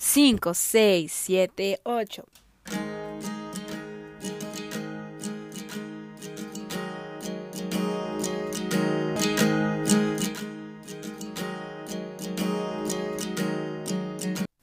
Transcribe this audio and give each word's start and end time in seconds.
5, 0.00 0.54
6, 0.54 1.12
7, 1.12 1.80
8. 1.82 2.24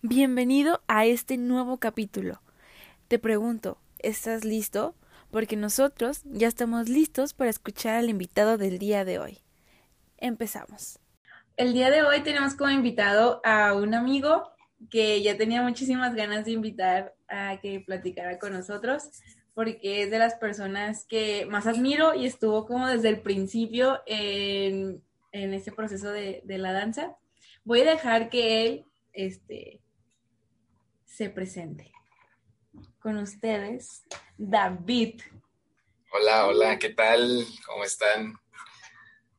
Bienvenido 0.02 0.82
a 0.88 1.06
este 1.06 1.36
nuevo 1.36 1.80
capítulo. 1.80 2.42
Te 3.10 3.20
pregunto, 3.20 3.78
¿estás 4.00 4.46
listo? 4.46 4.96
Porque 5.32 5.58
nosotros 5.58 6.22
ya 6.24 6.48
estamos 6.48 6.88
listos 6.88 7.34
para 7.34 7.50
escuchar 7.50 7.96
al 7.96 8.10
invitado 8.10 8.58
del 8.58 8.80
día 8.80 9.04
de 9.04 9.20
hoy. 9.20 9.40
Empezamos. 10.18 11.00
El 11.58 11.74
día 11.74 11.92
de 11.92 12.04
hoy 12.04 12.22
tenemos 12.24 12.56
como 12.56 12.70
invitado 12.70 13.42
a 13.44 13.74
un 13.74 13.94
amigo 13.94 14.55
que 14.90 15.22
ya 15.22 15.38
tenía 15.38 15.62
muchísimas 15.62 16.16
ganas 16.16 16.46
de 16.46 16.52
invitar 16.52 17.16
a 17.28 17.60
que 17.62 17.80
platicara 17.80 18.40
con 18.40 18.54
nosotros, 18.54 19.10
porque 19.54 20.04
es 20.04 20.12
de 20.12 20.20
las 20.20 20.36
personas 20.36 21.06
que 21.06 21.46
más 21.46 21.66
admiro 21.66 22.14
y 22.14 22.26
estuvo 22.26 22.66
como 22.66 22.88
desde 22.88 23.10
el 23.10 23.22
principio 23.22 24.02
en, 24.06 25.02
en 25.32 25.54
este 25.54 25.72
proceso 25.72 26.12
de, 26.12 26.42
de, 26.44 26.58
la 26.58 26.74
danza. 26.74 27.16
Voy 27.64 27.82
a 27.82 27.92
dejar 27.92 28.30
que 28.30 28.66
él 28.66 28.86
este, 29.14 29.82
se 31.06 31.30
presente. 31.30 31.92
Con 33.00 33.18
ustedes, 33.18 34.04
David. 34.38 35.22
Hola, 36.12 36.48
hola, 36.48 36.80
¿qué 36.80 36.90
tal? 36.90 37.46
¿Cómo 37.66 37.84
están? 37.84 38.34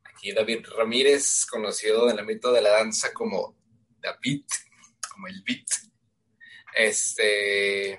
Aquí 0.04 0.32
David 0.32 0.64
Ramírez, 0.76 1.44
conocido 1.44 2.06
en 2.06 2.14
el 2.14 2.20
ámbito 2.20 2.52
de 2.52 2.62
la 2.62 2.70
danza 2.70 3.12
como 3.12 3.54
David 4.00 4.44
como 5.16 5.28
el 5.28 5.42
beat. 5.42 5.66
Este, 6.76 7.98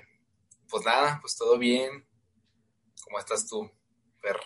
pues 0.70 0.86
nada, 0.86 1.18
pues 1.20 1.36
todo 1.36 1.58
bien. 1.58 2.06
¿Cómo 3.02 3.18
estás 3.18 3.48
tú, 3.48 3.68
perro? 4.22 4.40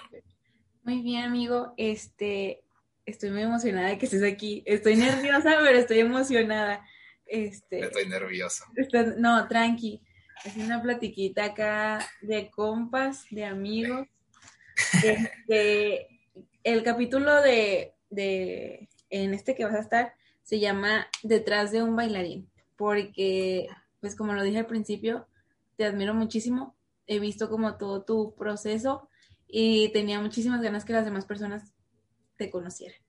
Muy 0.83 1.03
bien, 1.03 1.25
amigo. 1.25 1.75
Este, 1.77 2.65
estoy 3.05 3.31
muy 3.31 3.43
emocionada 3.43 3.91
de 3.91 3.99
que 3.99 4.07
estés 4.07 4.23
aquí. 4.23 4.63
Estoy 4.65 4.97
nerviosa, 4.97 5.57
pero 5.63 5.79
estoy 5.79 6.01
emocionada. 6.01 6.85
Este, 7.27 7.81
estoy 7.81 8.09
nervioso. 8.09 8.65
no, 9.19 9.47
tranqui. 9.49 10.03
Es 10.45 10.57
una 10.57 10.83
platiquita 10.83 11.45
acá 11.45 12.09
de 12.23 12.51
compas, 12.51 13.27
de 13.31 13.45
amigos. 13.45 14.09
Este, 15.05 16.09
el 16.65 16.83
capítulo 16.83 17.43
de, 17.43 17.95
de, 18.09 18.89
en 19.11 19.35
este 19.35 19.55
que 19.55 19.67
vas 19.67 19.75
a 19.75 19.81
estar, 19.81 20.15
se 20.43 20.61
llama 20.61 21.09
Detrás 21.23 21.73
de 21.73 21.83
un 21.83 21.95
bailarín 21.95 22.52
porque, 22.83 23.69
pues 24.01 24.17
como 24.17 24.33
lo 24.33 24.43
dije 24.43 24.59
al 24.59 24.67
principio, 24.67 25.29
te 25.77 25.85
admiro 25.85 26.15
muchísimo, 26.15 26.77
he 27.07 27.21
visto 27.21 27.49
como 27.49 27.77
todo 27.77 28.03
tu 28.03 28.35
proceso 28.35 29.09
y 29.47 29.93
tenía 29.93 30.19
muchísimas 30.21 30.61
ganas 30.61 30.85
que 30.85 30.93
las 30.93 31.05
demás 31.05 31.25
personas 31.25 31.73
te 32.37 32.51
conocieran. 32.51 33.01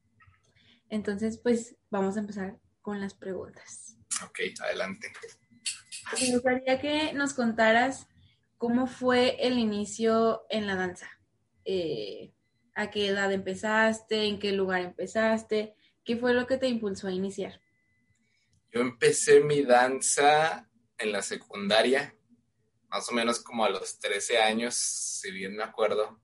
Entonces, 0.89 1.39
pues 1.39 1.75
vamos 1.89 2.17
a 2.17 2.19
empezar 2.19 2.59
con 2.83 3.01
las 3.01 3.15
preguntas. 3.15 3.97
Ok, 4.23 4.41
adelante. 4.61 5.11
Me 6.21 6.33
gustaría 6.33 6.79
que 6.79 7.11
nos 7.13 7.33
contaras 7.33 8.05
cómo 8.59 8.85
fue 8.85 9.37
el 9.39 9.57
inicio 9.57 10.43
en 10.51 10.67
la 10.67 10.75
danza. 10.75 11.09
Eh, 11.65 12.31
¿A 12.75 12.91
qué 12.91 13.07
edad 13.07 13.31
empezaste? 13.31 14.27
¿En 14.27 14.37
qué 14.37 14.51
lugar 14.51 14.81
empezaste? 14.81 15.73
¿Qué 16.03 16.15
fue 16.15 16.35
lo 16.35 16.45
que 16.45 16.57
te 16.57 16.67
impulsó 16.67 17.07
a 17.07 17.11
iniciar? 17.11 17.59
Yo 18.73 18.81
empecé 18.81 19.39
mi 19.41 19.61
danza 19.61 20.67
en 20.97 21.11
la 21.11 21.21
secundaria, 21.21 22.17
más 22.89 23.07
o 23.07 23.11
menos 23.11 23.39
como 23.39 23.63
a 23.63 23.69
los 23.69 23.99
13 23.99 24.39
años, 24.39 24.73
si 24.73 25.29
bien 25.29 25.55
me 25.55 25.63
acuerdo. 25.63 26.19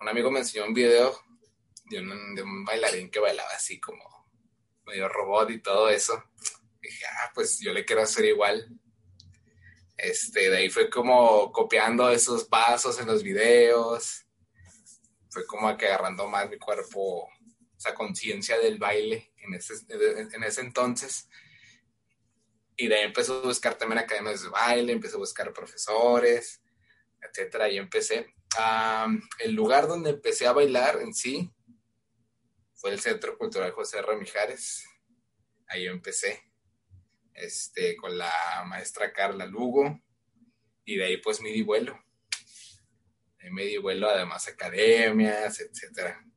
Un 0.00 0.08
amigo 0.08 0.28
me 0.32 0.40
enseñó 0.40 0.64
un 0.64 0.74
video 0.74 1.16
de 1.84 2.00
un, 2.00 2.64
bailarín 2.64 3.12
que 3.12 3.20
bailaba 3.20 3.50
así 3.50 3.78
como 3.78 4.02
medio 4.84 5.08
robot 5.08 5.50
y 5.50 5.62
todo 5.62 5.88
eso. 5.88 6.20
dije, 6.82 7.04
ah, 7.06 7.30
pues 7.32 7.60
yo 7.60 7.72
le 7.72 7.84
quiero 7.84 8.02
hacer 8.02 8.24
igual. 8.24 8.66
Este, 9.96 10.50
de 10.50 10.56
ahí 10.56 10.68
fue 10.68 10.90
como 10.90 11.52
copiando 11.52 12.10
esos 12.10 12.44
pasos 12.44 12.98
en 12.98 13.06
los 13.06 13.22
videos. 13.22 14.26
Fue 15.28 15.46
como 15.46 15.76
que 15.76 15.86
agarrando 15.86 16.26
más 16.26 16.50
mi 16.50 16.58
cuerpo 16.58 17.28
esa 17.80 17.94
conciencia 17.94 18.58
del 18.58 18.78
baile 18.78 19.32
en 19.38 19.54
ese, 19.54 19.72
en 19.88 20.44
ese 20.44 20.60
entonces. 20.60 21.30
Y 22.76 22.88
de 22.88 22.96
ahí 22.96 23.04
empecé 23.04 23.32
a 23.32 23.40
buscar 23.40 23.74
también 23.76 24.00
academias 24.00 24.42
de 24.42 24.50
baile, 24.50 24.92
empecé 24.92 25.14
a 25.14 25.18
buscar 25.18 25.50
profesores, 25.54 26.60
etcétera. 27.22 27.70
Y 27.70 27.78
empecé. 27.78 28.34
el 29.38 29.52
lugar 29.52 29.88
donde 29.88 30.10
empecé 30.10 30.46
a 30.46 30.52
bailar 30.52 31.00
en 31.00 31.14
sí 31.14 31.50
fue 32.74 32.90
el 32.90 33.00
Centro 33.00 33.38
Cultural 33.38 33.72
José 33.72 34.00
R. 34.00 34.18
Ahí 35.68 35.86
empecé 35.86 36.52
este, 37.32 37.96
con 37.96 38.18
la 38.18 38.62
maestra 38.66 39.10
Carla 39.10 39.46
Lugo. 39.46 40.02
Y 40.84 40.96
de 40.96 41.04
ahí 41.06 41.16
pues 41.16 41.40
mi 41.40 41.50
di 41.50 41.62
vuelo. 41.62 41.98
me 43.50 43.64
di 43.64 43.78
vuelo 43.78 44.10
además 44.10 44.48
academias, 44.48 45.60
etcétera. 45.60 46.29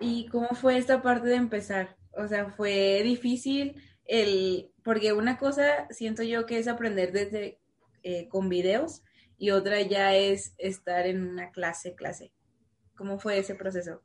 ¿Y 0.00 0.28
cómo 0.28 0.48
fue 0.54 0.78
esta 0.78 1.02
parte 1.02 1.28
de 1.28 1.36
empezar? 1.36 1.96
O 2.12 2.26
sea, 2.26 2.50
fue 2.50 3.02
difícil 3.04 3.80
el, 4.06 4.72
porque 4.82 5.12
una 5.12 5.36
cosa 5.38 5.86
siento 5.90 6.22
yo 6.22 6.46
que 6.46 6.58
es 6.58 6.68
aprender 6.68 7.12
desde 7.12 7.60
eh, 8.02 8.26
con 8.28 8.48
videos 8.48 9.02
y 9.36 9.50
otra 9.50 9.82
ya 9.82 10.16
es 10.16 10.54
estar 10.56 11.06
en 11.06 11.28
una 11.28 11.50
clase, 11.50 11.94
clase. 11.94 12.32
¿Cómo 12.96 13.18
fue 13.18 13.38
ese 13.38 13.54
proceso? 13.54 14.02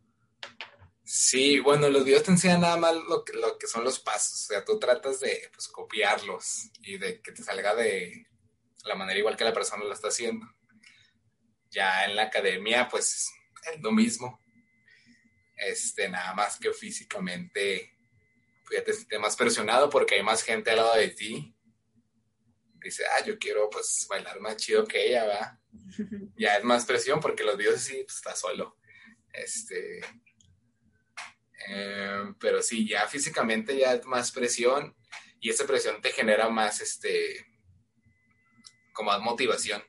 Sí, 1.06 1.60
bueno, 1.60 1.88
los 1.90 2.04
videos 2.04 2.24
te 2.24 2.32
enseñan 2.32 2.62
nada 2.62 2.78
más 2.78 2.96
lo 2.96 3.24
que, 3.24 3.34
lo 3.34 3.58
que 3.58 3.68
son 3.68 3.84
los 3.84 4.00
pasos, 4.00 4.42
o 4.42 4.48
sea, 4.48 4.66
tú 4.66 4.80
tratas 4.80 5.20
de 5.20 5.50
pues, 5.54 5.68
copiarlos 5.68 6.72
y 6.82 6.98
de 6.98 7.22
que 7.22 7.32
te 7.32 7.44
salga 7.44 7.76
de 7.76 8.28
la 8.84 8.96
manera 8.96 9.20
igual 9.20 9.38
que 9.38 9.44
la 9.44 9.54
persona 9.54 9.84
lo 9.84 9.94
está 9.94 10.10
haciendo. 10.10 10.46
Ya 11.70 12.06
en 12.06 12.16
la 12.16 12.24
academia, 12.24 12.88
pues 12.90 13.32
es 13.72 13.82
lo 13.82 13.92
mismo 13.92 14.45
este, 15.56 16.10
nada 16.10 16.34
más 16.34 16.58
que 16.58 16.74
físicamente 16.74 17.96
pues, 18.66 18.80
ya 18.80 18.84
te 18.84 18.94
sientes 18.94 19.20
más 19.20 19.36
presionado 19.36 19.90
porque 19.90 20.16
hay 20.16 20.24
más 20.24 20.44
gente 20.44 20.72
al 20.72 20.78
lado 20.78 20.96
de 20.96 21.10
ti. 21.10 21.56
Dice, 22.84 23.04
ah, 23.06 23.26
yo 23.26 23.38
quiero 23.40 23.70
pues 23.70 24.06
bailar 24.10 24.40
más 24.40 24.58
chido 24.58 24.86
que 24.86 25.08
ella, 25.08 25.26
¿va? 25.26 25.60
ya 26.38 26.58
es 26.58 26.64
más 26.64 26.86
presión 26.86 27.20
porque 27.20 27.44
los 27.44 27.58
videos 27.58 27.82
sí, 27.82 28.04
pues 28.04 28.18
está 28.18 28.36
solo. 28.36 28.78
Este, 29.34 30.00
em, 31.68 32.36
pero 32.36 32.62
sí, 32.62 32.88
ya 32.88 33.08
físicamente 33.08 33.78
ya 33.78 33.94
es 33.94 34.06
más 34.06 34.32
presión 34.32 34.96
y 35.40 35.50
esa 35.50 35.66
presión 35.66 36.02
te 36.02 36.12
genera 36.12 36.48
más, 36.50 36.80
este, 36.82 37.46
como 38.94 39.12
más 39.12 39.20
motivación, 39.20 39.84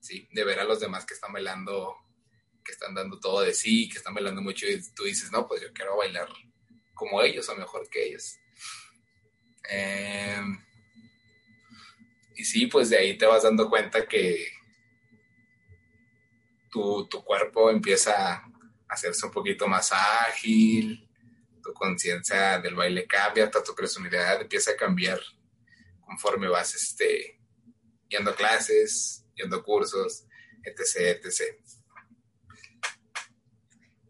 ¿sí? 0.00 0.28
De 0.32 0.44
ver 0.44 0.60
a 0.60 0.64
los 0.64 0.80
demás 0.80 1.06
que 1.06 1.14
están 1.14 1.32
bailando 1.32 1.96
que 2.68 2.72
están 2.72 2.92
dando 2.92 3.18
todo 3.18 3.40
de 3.40 3.54
sí, 3.54 3.88
que 3.88 3.96
están 3.96 4.12
bailando 4.12 4.42
mucho 4.42 4.66
y 4.66 4.78
tú 4.94 5.04
dices, 5.04 5.32
no, 5.32 5.48
pues 5.48 5.62
yo 5.62 5.72
quiero 5.72 5.96
bailar 5.96 6.28
como 6.92 7.22
ellos 7.22 7.48
o 7.48 7.56
mejor 7.56 7.88
que 7.88 8.08
ellos. 8.08 8.36
Em, 9.70 10.62
y 12.36 12.44
sí, 12.44 12.66
pues 12.66 12.90
de 12.90 12.98
ahí 12.98 13.16
te 13.16 13.24
vas 13.24 13.44
dando 13.44 13.70
cuenta 13.70 14.06
que 14.06 14.48
tu, 16.70 17.08
tu 17.08 17.24
cuerpo 17.24 17.70
empieza 17.70 18.34
a 18.34 18.52
hacerse 18.86 19.24
un 19.24 19.32
poquito 19.32 19.66
más 19.66 19.90
ágil, 19.90 21.08
tu 21.62 21.72
conciencia 21.72 22.58
del 22.58 22.74
baile 22.74 23.06
cambia, 23.06 23.50
tu 23.50 23.74
personalidad 23.74 24.42
empieza 24.42 24.72
a 24.72 24.76
cambiar 24.76 25.20
conforme 26.00 26.48
vas 26.48 26.74
este, 26.74 27.40
yendo 28.10 28.32
a 28.32 28.36
clases, 28.36 29.24
yendo 29.34 29.62
cursos, 29.62 30.26
etc, 30.62 31.24
etc. 31.24 31.77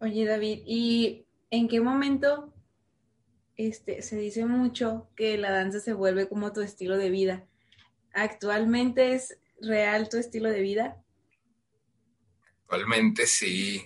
Oye, 0.01 0.27
David, 0.27 0.63
¿y 0.65 1.27
en 1.51 1.67
qué 1.67 1.81
momento 1.81 2.55
este, 3.57 4.01
se 4.03 4.17
dice 4.17 4.45
mucho 4.47 5.09
que 5.17 5.37
la 5.39 5.51
danza 5.51 5.81
se 5.81 5.93
vuelve 5.93 6.29
como 6.29 6.53
tu 6.53 6.61
estilo 6.61 6.97
de 6.97 7.11
vida? 7.11 7.45
¿Actualmente 8.13 9.15
es 9.15 9.41
real 9.61 10.09
tu 10.09 10.19
estilo 10.19 10.51
de 10.51 10.61
vida? 10.61 11.03
Actualmente 12.63 13.27
sí. 13.27 13.83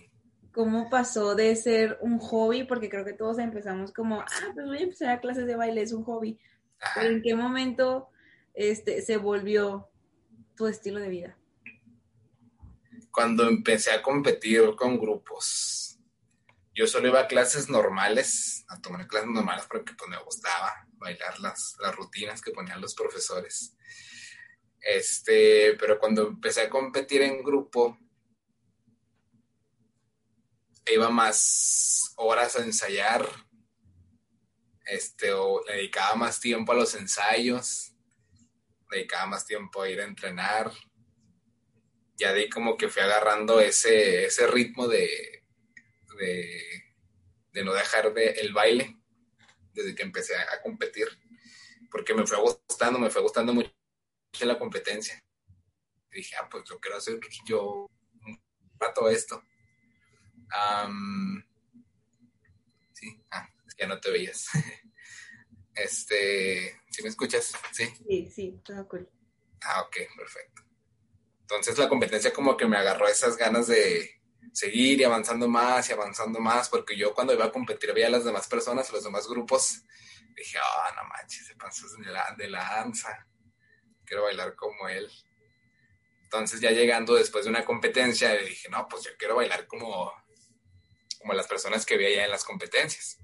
¿Cómo 0.52 0.90
pasó 0.90 1.34
de 1.34 1.56
ser 1.56 1.96
un 2.02 2.18
hobby? 2.18 2.64
Porque 2.64 2.90
creo 2.90 3.06
que 3.06 3.14
todos 3.14 3.38
empezamos 3.38 3.90
como, 3.90 4.20
ah, 4.20 4.50
pues 4.52 4.66
voy 4.66 4.78
a 4.78 4.82
empezar 4.82 5.08
a 5.08 5.20
clases 5.20 5.46
de 5.46 5.56
baile, 5.56 5.80
es 5.80 5.94
un 5.94 6.04
hobby. 6.04 6.38
Pero 6.94 7.08
¿en 7.08 7.22
qué 7.22 7.34
momento 7.34 8.10
este, 8.52 9.00
se 9.00 9.16
volvió 9.16 9.88
tu 10.56 10.66
estilo 10.66 11.00
de 11.00 11.08
vida? 11.08 11.38
Cuando 13.10 13.48
empecé 13.48 13.92
a 13.92 14.02
competir 14.02 14.74
con 14.76 14.98
grupos 14.98 15.81
yo 16.74 16.86
solo 16.86 17.08
iba 17.08 17.20
a 17.20 17.28
clases 17.28 17.68
normales, 17.68 18.64
a 18.68 18.80
tomar 18.80 19.06
clases 19.06 19.28
normales 19.28 19.66
porque 19.68 19.92
pues 19.94 20.08
me 20.08 20.22
gustaba 20.22 20.86
bailar 20.94 21.38
las, 21.40 21.76
las 21.80 21.94
rutinas 21.94 22.40
que 22.40 22.52
ponían 22.52 22.80
los 22.80 22.94
profesores. 22.94 23.76
Este, 24.80 25.74
pero 25.78 25.98
cuando 25.98 26.28
empecé 26.28 26.62
a 26.62 26.70
competir 26.70 27.22
en 27.22 27.42
grupo, 27.42 27.98
iba 30.86 31.10
más 31.10 32.14
horas 32.16 32.56
a 32.56 32.64
ensayar, 32.64 33.28
este, 34.86 35.32
o 35.32 35.62
dedicaba 35.66 36.14
más 36.16 36.40
tiempo 36.40 36.72
a 36.72 36.74
los 36.74 36.94
ensayos, 36.94 37.94
dedicaba 38.90 39.26
más 39.26 39.46
tiempo 39.46 39.82
a 39.82 39.88
ir 39.88 40.00
a 40.00 40.04
entrenar. 40.04 40.72
Ya 42.16 42.32
de 42.32 42.48
como 42.48 42.76
que 42.76 42.88
fui 42.88 43.02
agarrando 43.02 43.60
ese, 43.60 44.24
ese 44.24 44.46
ritmo 44.46 44.88
de, 44.88 45.41
de, 46.16 47.64
no 47.64 47.72
dejar 47.72 48.12
de 48.14 48.30
el 48.30 48.52
baile 48.52 48.98
desde 49.72 49.94
que 49.94 50.02
empecé 50.02 50.36
a, 50.36 50.60
competir, 50.62 51.08
porque 51.90 52.14
me 52.14 52.26
fue 52.26 52.38
gustando, 52.38 52.98
me 52.98 53.10
fue 53.10 53.22
gustando 53.22 53.54
mucho 53.54 53.70
la 54.40 54.58
competencia. 54.58 55.22
Y 56.10 56.16
dije, 56.16 56.36
ah, 56.36 56.48
pues 56.50 56.64
yo 56.68 56.78
quiero 56.78 56.98
hacer 56.98 57.18
yo 57.46 57.88
un 58.26 58.40
rato 58.78 59.08
esto. 59.08 59.42
sí, 62.92 63.22
ah, 63.30 63.48
es 63.66 63.74
que 63.74 63.82
ya 63.82 63.88
no 63.88 64.00
te 64.00 64.10
veías. 64.10 64.46
este, 65.74 66.80
¿sí 66.90 67.02
me 67.02 67.08
escuchas? 67.08 67.52
Sí. 67.72 67.86
Sí, 68.08 68.30
sí, 68.30 68.60
todo 68.64 68.86
cool. 68.88 69.08
Ah, 69.62 69.82
ok, 69.82 69.96
perfecto. 70.16 70.62
Entonces 71.40 71.78
la 71.78 71.88
competencia 71.88 72.32
como 72.32 72.56
que 72.56 72.66
me 72.66 72.76
agarró 72.76 73.08
esas 73.08 73.36
ganas 73.36 73.66
de, 73.66 74.21
seguir 74.52 75.00
y 75.00 75.04
avanzando 75.04 75.48
más 75.48 75.88
y 75.88 75.92
avanzando 75.92 76.38
más, 76.38 76.68
porque 76.68 76.96
yo 76.96 77.14
cuando 77.14 77.32
iba 77.32 77.46
a 77.46 77.52
competir 77.52 77.92
veía 77.92 78.08
a 78.08 78.10
las 78.10 78.24
demás 78.24 78.46
personas, 78.46 78.88
a 78.88 78.92
los 78.92 79.04
demás 79.04 79.26
grupos, 79.26 79.82
dije, 80.36 80.58
oh, 80.58 80.94
no 80.94 81.08
manches, 81.08 81.46
se 81.46 81.56
pasó 81.56 81.86
de 81.98 82.10
la, 82.10 82.34
de 82.36 82.48
la 82.48 82.60
danza, 82.60 83.26
quiero 84.04 84.24
bailar 84.24 84.54
como 84.54 84.88
él. 84.88 85.10
Entonces 86.24 86.60
ya 86.60 86.70
llegando 86.70 87.14
después 87.14 87.44
de 87.44 87.50
una 87.50 87.64
competencia, 87.64 88.34
dije, 88.36 88.68
no, 88.68 88.86
pues 88.88 89.04
yo 89.04 89.10
quiero 89.18 89.36
bailar 89.36 89.66
como, 89.66 90.12
como 91.18 91.32
las 91.32 91.46
personas 91.46 91.84
que 91.84 91.96
veía 91.96 92.24
en 92.24 92.30
las 92.30 92.44
competencias. 92.44 93.18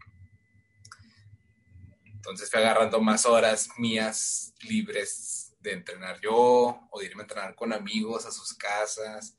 Entonces 2.04 2.50
fui 2.50 2.60
agarrando 2.60 3.00
más 3.00 3.24
horas 3.26 3.68
mías 3.78 4.52
libres 4.62 5.54
de 5.60 5.72
entrenar 5.72 6.20
yo 6.20 6.88
o 6.90 7.00
de 7.00 7.06
irme 7.06 7.22
a 7.22 7.24
entrenar 7.24 7.54
con 7.54 7.72
amigos 7.72 8.26
a 8.26 8.30
sus 8.30 8.54
casas 8.54 9.37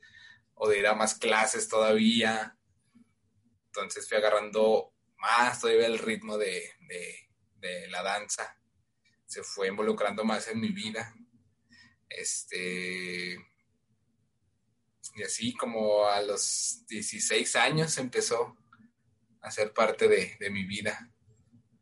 o 0.61 0.67
de 0.67 0.79
ir 0.79 0.87
a 0.87 0.93
más 0.93 1.15
clases 1.15 1.69
todavía. 1.69 2.57
Entonces 3.67 4.07
fui 4.07 4.17
agarrando 4.17 4.93
más 5.17 5.61
todavía 5.61 5.87
el 5.87 5.97
ritmo 5.97 6.37
de, 6.37 6.69
la 7.89 8.03
danza. 8.03 8.57
Se 9.25 9.41
fue 9.41 9.69
involucrando 9.69 10.25
más 10.25 10.49
en 10.49 10.59
mi 10.59 10.69
vida. 10.69 11.15
Este. 12.09 13.35
Y 15.15 15.23
así 15.23 15.53
como 15.53 16.05
a 16.05 16.21
los 16.21 16.85
16 16.87 17.55
años 17.55 17.97
empezó 17.97 18.57
a 19.41 19.51
ser 19.51 19.73
parte 19.73 20.09
de, 20.09 20.49
mi 20.49 20.65
vida. 20.65 21.09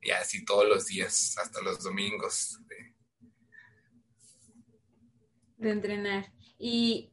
Y 0.01 0.11
así 0.11 0.45
todos 0.45 0.67
los 0.67 0.85
días, 0.85 1.35
hasta 1.39 1.61
los 1.61 1.83
domingos. 1.83 2.59
De, 2.67 2.95
de 5.57 5.71
entrenar. 5.71 6.31
Y 6.59 7.11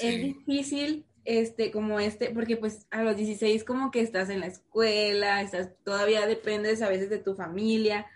es 0.00 0.22
difícil, 0.22 1.06
este, 1.24 1.70
como 1.70 2.00
este, 2.00 2.30
porque 2.30 2.56
pues 2.56 2.86
a 2.90 3.02
los 3.02 3.16
16 3.16 3.64
como 3.64 3.90
que 3.90 4.00
estás 4.00 4.30
en 4.30 4.40
la 4.40 4.46
escuela, 4.46 5.42
estás, 5.42 5.70
todavía 5.84 6.26
dependes 6.26 6.82
a 6.82 6.88
veces 6.88 7.10
de 7.10 7.18
tu 7.18 7.34
familia. 7.34 8.06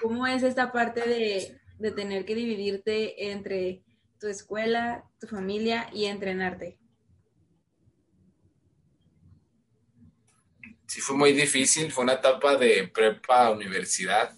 ¿Cómo 0.00 0.26
es 0.26 0.42
esta 0.42 0.72
parte 0.72 1.08
de, 1.08 1.60
de 1.78 1.90
tener 1.90 2.24
que 2.24 2.34
dividirte 2.34 3.30
entre 3.30 3.82
tu 4.18 4.26
escuela, 4.26 5.04
tu 5.20 5.26
familia 5.26 5.88
y 5.92 6.06
entrenarte? 6.06 6.78
Sí, 10.86 11.00
fue 11.00 11.16
muy 11.16 11.32
difícil, 11.32 11.92
fue 11.92 12.02
una 12.02 12.14
etapa 12.14 12.56
de 12.56 12.88
prepa 12.88 13.46
a 13.46 13.52
universidad. 13.52 14.36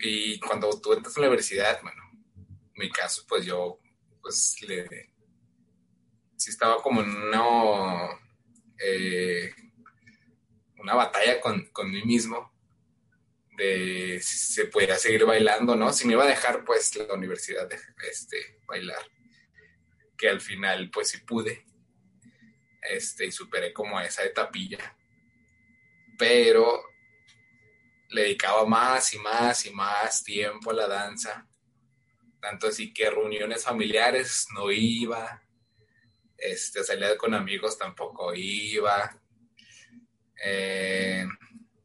Y 0.00 0.40
cuando 0.40 0.80
tú 0.80 0.92
entras 0.92 1.16
a 1.16 1.20
la 1.20 1.28
universidad, 1.28 1.80
bueno, 1.82 2.02
en 2.14 2.72
mi 2.74 2.90
caso, 2.90 3.24
pues 3.28 3.46
yo 3.46 3.78
pues 4.20 4.56
le, 4.66 5.11
sí 6.42 6.50
estaba 6.50 6.82
como 6.82 7.02
en 7.02 7.10
una, 7.10 8.20
eh, 8.84 9.54
una 10.78 10.94
batalla 10.94 11.40
con, 11.40 11.70
mí 11.88 12.02
mismo 12.02 12.52
de 13.56 14.18
si 14.20 14.38
se 14.54 14.64
pudiera 14.66 14.96
seguir 14.96 15.24
bailando, 15.24 15.76
¿no? 15.76 15.92
Si 15.92 16.04
me 16.04 16.14
iba 16.14 16.24
a 16.24 16.28
dejar, 16.28 16.64
pues, 16.64 16.96
la 16.96 17.14
universidad 17.14 17.68
este, 18.10 18.58
bailar. 18.66 19.02
Que 20.18 20.30
al 20.30 20.40
final, 20.40 20.90
pues, 20.90 21.10
sí 21.10 21.18
pude. 21.18 21.64
Este, 22.80 23.26
y 23.26 23.30
superé 23.30 23.72
como 23.72 24.00
esa 24.00 24.24
etapilla. 24.24 24.96
Pero 26.18 26.82
le 28.08 28.22
dedicaba 28.22 28.66
más 28.66 29.14
y 29.14 29.18
más 29.18 29.64
y 29.66 29.70
más 29.70 30.24
tiempo 30.24 30.72
a 30.72 30.74
la 30.74 30.88
danza. 30.88 31.46
Tanto 32.40 32.66
así 32.66 32.92
que 32.92 33.10
reuniones 33.10 33.62
familiares 33.62 34.48
no 34.52 34.72
iba, 34.72 35.40
este, 36.42 36.82
salía 36.82 37.16
con 37.16 37.34
amigos 37.34 37.78
tampoco 37.78 38.34
iba. 38.34 39.20
Eh, 40.44 41.24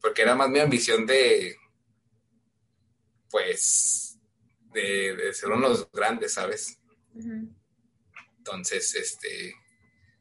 porque 0.01 0.23
era 0.23 0.35
más 0.35 0.49
mi 0.49 0.59
ambición 0.59 1.05
de, 1.05 1.55
pues, 3.29 4.17
de, 4.73 5.31
ser 5.33 5.49
uno 5.49 5.69
de 5.69 5.75
los 5.75 5.91
grandes, 5.91 6.33
¿sabes? 6.33 6.79
Entonces, 8.37 8.95
este, 8.95 9.53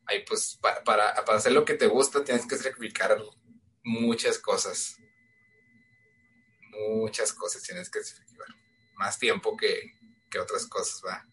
ahí 0.06 0.22
pues, 0.26 0.58
para, 0.60 0.82
para, 0.84 1.38
hacer 1.38 1.52
lo 1.52 1.64
que 1.64 1.74
te 1.74 1.86
gusta 1.86 2.24
tienes 2.24 2.46
que 2.46 2.56
sacrificar 2.56 3.18
muchas 3.84 4.38
cosas. 4.38 4.98
Muchas 6.72 7.32
cosas 7.32 7.62
tienes 7.62 7.88
que 7.88 8.02
sacrificar. 8.02 8.48
Más 8.96 9.18
tiempo 9.18 9.56
que, 9.56 9.92
que 10.30 10.38
otras 10.38 10.66
cosas, 10.66 11.00
va. 11.06 11.24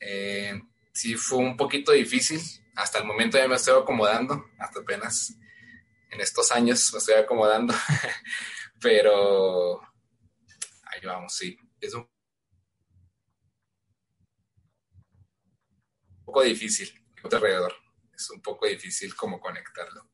Eh, 0.00 0.58
sí 0.94 1.16
fue 1.16 1.38
un 1.38 1.56
poquito 1.56 1.92
difícil. 1.92 2.40
Hasta 2.76 2.98
el 2.98 3.04
momento 3.04 3.36
ya 3.36 3.46
me 3.46 3.56
estoy 3.56 3.80
acomodando, 3.80 4.46
hasta 4.58 4.80
apenas 4.80 5.36
en 6.10 6.20
estos 6.20 6.50
años 6.52 6.92
me 6.92 6.98
estoy 6.98 7.14
acomodando, 7.14 7.74
pero 8.80 9.80
ahí 9.80 11.00
vamos, 11.04 11.34
sí. 11.34 11.58
Es 11.80 11.94
un 11.94 12.08
poco 16.24 16.42
difícil 16.42 16.90
alrededor. 17.22 17.74
Es 18.14 18.30
un 18.30 18.40
poco 18.40 18.66
difícil 18.66 19.14
como 19.14 19.40
conectarlo. 19.40 20.08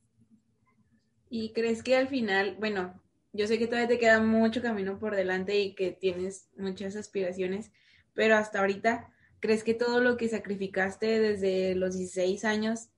¿Y 1.28 1.52
crees 1.52 1.82
que 1.82 1.96
al 1.96 2.08
final, 2.08 2.56
bueno, 2.58 3.00
yo 3.32 3.46
sé 3.46 3.58
que 3.58 3.66
todavía 3.66 3.88
te 3.88 3.98
queda 3.98 4.20
mucho 4.20 4.62
camino 4.62 4.98
por 4.98 5.14
delante 5.14 5.58
y 5.58 5.74
que 5.74 5.92
tienes 5.92 6.48
muchas 6.56 6.96
aspiraciones, 6.96 7.70
pero 8.14 8.36
hasta 8.36 8.60
ahorita, 8.60 9.12
¿Crees 9.40 9.64
que 9.64 9.74
todo 9.74 10.00
lo 10.00 10.16
que 10.18 10.28
sacrificaste 10.28 11.18
desde 11.18 11.74
los 11.74 11.96
16 11.96 12.44
años 12.44 12.90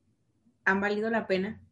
han 0.64 0.80
valido 0.80 1.08
la 1.08 1.26
pena? 1.28 1.62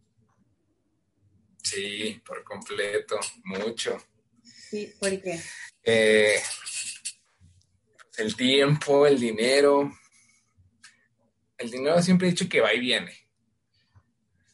Sí, 1.62 2.22
por 2.24 2.44
completo, 2.44 3.18
mucho. 3.44 3.96
Sí, 4.42 4.94
¿por 5.00 5.20
qué? 5.20 5.40
Eh, 5.82 6.36
el 8.18 8.36
tiempo, 8.36 9.06
el 9.06 9.18
dinero. 9.18 9.90
El 11.58 11.70
dinero 11.70 12.00
siempre 12.00 12.28
he 12.28 12.30
dicho 12.30 12.48
que 12.48 12.60
va 12.60 12.72
y 12.72 12.80
viene. 12.80 13.16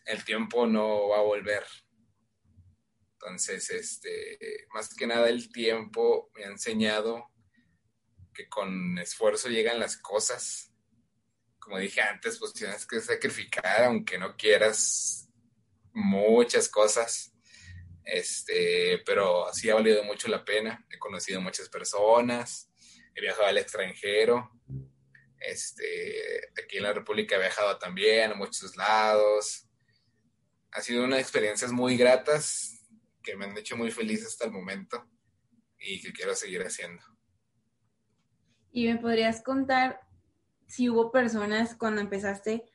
El 0.06 0.24
tiempo 0.24 0.66
no 0.66 1.08
va 1.08 1.18
a 1.18 1.22
volver. 1.22 1.64
Entonces, 3.12 3.68
este, 3.70 4.66
más 4.72 4.94
que 4.94 5.06
nada 5.06 5.28
el 5.28 5.52
tiempo 5.52 6.30
me 6.34 6.44
ha 6.44 6.48
enseñado 6.48 7.30
que 8.36 8.48
con 8.48 8.98
esfuerzo 8.98 9.48
llegan 9.48 9.80
las 9.80 9.96
cosas. 9.96 10.72
Como 11.58 11.78
dije 11.78 12.00
antes, 12.02 12.38
pues 12.38 12.52
tienes 12.52 12.86
que 12.86 13.00
sacrificar, 13.00 13.84
aunque 13.84 14.18
no 14.18 14.36
quieras, 14.36 15.28
muchas 15.92 16.68
cosas. 16.68 17.32
Este, 18.04 19.02
pero 19.04 19.52
sí 19.52 19.70
ha 19.70 19.74
valido 19.74 20.04
mucho 20.04 20.28
la 20.28 20.44
pena. 20.44 20.86
He 20.90 20.98
conocido 20.98 21.40
muchas 21.40 21.68
personas, 21.68 22.70
he 23.14 23.20
viajado 23.20 23.46
al 23.46 23.58
extranjero. 23.58 24.50
Este, 25.40 26.50
aquí 26.62 26.76
en 26.76 26.84
la 26.84 26.92
República 26.92 27.36
he 27.36 27.40
viajado 27.40 27.78
también 27.78 28.32
a 28.32 28.34
muchos 28.34 28.76
lados. 28.76 29.66
Ha 30.72 30.82
sido 30.82 31.04
unas 31.04 31.20
experiencias 31.20 31.72
muy 31.72 31.96
gratas 31.96 32.82
que 33.22 33.34
me 33.34 33.46
han 33.46 33.56
hecho 33.56 33.76
muy 33.76 33.90
feliz 33.90 34.24
hasta 34.24 34.44
el 34.44 34.52
momento 34.52 35.08
y 35.78 36.00
que 36.00 36.12
quiero 36.12 36.34
seguir 36.34 36.62
haciendo. 36.62 37.15
¿Y 38.76 38.86
me 38.88 38.98
podrías 38.98 39.40
contar 39.40 40.02
si 40.66 40.90
hubo 40.90 41.10
personas 41.10 41.74
cuando 41.74 42.02
empezaste 42.02 42.66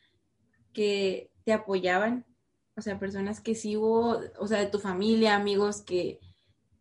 que 0.73 1.29
te 1.45 1.53
apoyaban 1.53 2.25
O 2.75 2.81
sea, 2.81 2.97
personas 2.97 3.39
que 3.39 3.53
sí 3.53 3.77
hubo, 3.77 4.19
o 4.39 4.47
sea, 4.47 4.57
de 4.57 4.65
tu 4.65 4.79
familia, 4.79 5.35
amigos 5.35 5.83
que 5.83 6.19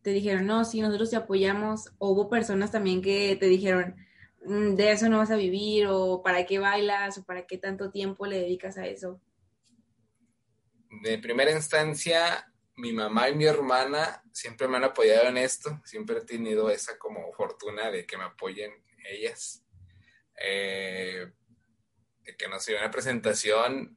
te 0.00 0.12
dijeron, 0.12 0.46
no, 0.46 0.64
sí, 0.64 0.80
nosotros 0.80 1.10
te 1.10 1.16
apoyamos. 1.16 1.92
O 1.98 2.12
hubo 2.12 2.30
personas 2.30 2.72
también 2.72 3.02
que 3.02 3.36
te 3.38 3.44
dijeron, 3.44 3.94
mm, 4.46 4.76
de 4.76 4.92
eso 4.92 5.10
no 5.10 5.18
vas 5.18 5.30
a 5.30 5.36
vivir, 5.36 5.86
o 5.86 6.22
para 6.22 6.46
qué 6.46 6.58
bailas, 6.58 7.18
o 7.18 7.24
para 7.24 7.46
qué 7.46 7.58
tanto 7.58 7.90
tiempo 7.90 8.24
le 8.24 8.38
dedicas 8.38 8.78
a 8.78 8.86
eso. 8.86 9.20
De 11.02 11.18
primera 11.18 11.52
instancia, 11.52 12.50
mi 12.76 12.94
mamá 12.94 13.28
y 13.28 13.34
mi 13.34 13.44
hermana 13.44 14.22
siempre 14.32 14.66
me 14.66 14.78
han 14.78 14.84
apoyado 14.84 15.28
en 15.28 15.36
esto, 15.36 15.78
siempre 15.84 16.20
he 16.20 16.24
tenido 16.24 16.70
esa 16.70 16.96
como 16.96 17.30
fortuna 17.34 17.90
de 17.90 18.06
que 18.06 18.16
me 18.16 18.24
apoyen 18.24 18.72
ellas. 19.04 19.62
Eh, 20.42 21.30
que 22.38 22.48
no 22.48 22.58
sé, 22.58 22.74
una 22.74 22.90
presentación 22.90 23.96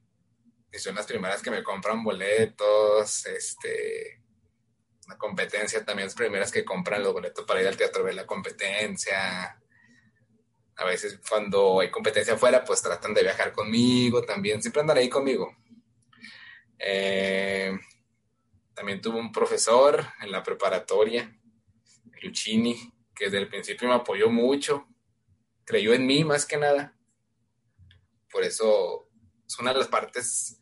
y 0.72 0.78
son 0.78 0.94
las 0.96 1.06
primeras 1.06 1.40
que 1.40 1.50
me 1.50 1.62
compran 1.62 2.02
boletos, 2.02 3.26
este, 3.26 4.20
una 5.06 5.16
competencia 5.16 5.84
también 5.84 6.06
las 6.06 6.16
primeras 6.16 6.50
que 6.50 6.64
compran 6.64 7.02
los 7.02 7.12
boletos 7.12 7.44
para 7.44 7.60
ir 7.60 7.68
al 7.68 7.76
teatro 7.76 8.02
a 8.02 8.06
ver 8.06 8.14
la 8.14 8.26
competencia. 8.26 9.60
A 10.76 10.84
veces 10.84 11.20
cuando 11.28 11.78
hay 11.78 11.90
competencia 11.90 12.34
afuera, 12.34 12.64
pues 12.64 12.82
tratan 12.82 13.14
de 13.14 13.22
viajar 13.22 13.52
conmigo 13.52 14.22
también, 14.22 14.60
siempre 14.60 14.80
andan 14.80 14.98
ahí 14.98 15.08
conmigo. 15.08 15.56
Eh, 16.78 17.78
también 18.74 19.00
tuve 19.00 19.20
un 19.20 19.30
profesor 19.30 20.04
en 20.20 20.32
la 20.32 20.42
preparatoria, 20.42 21.32
Luchini, 22.20 22.92
que 23.14 23.26
desde 23.26 23.38
el 23.38 23.48
principio 23.48 23.88
me 23.88 23.94
apoyó 23.94 24.28
mucho, 24.28 24.88
creyó 25.64 25.94
en 25.94 26.06
mí 26.06 26.24
más 26.24 26.46
que 26.46 26.56
nada. 26.56 26.98
Por 28.30 28.44
eso 28.44 29.08
es 29.46 29.58
una 29.58 29.72
de 29.72 29.78
las 29.78 29.88
partes 29.88 30.60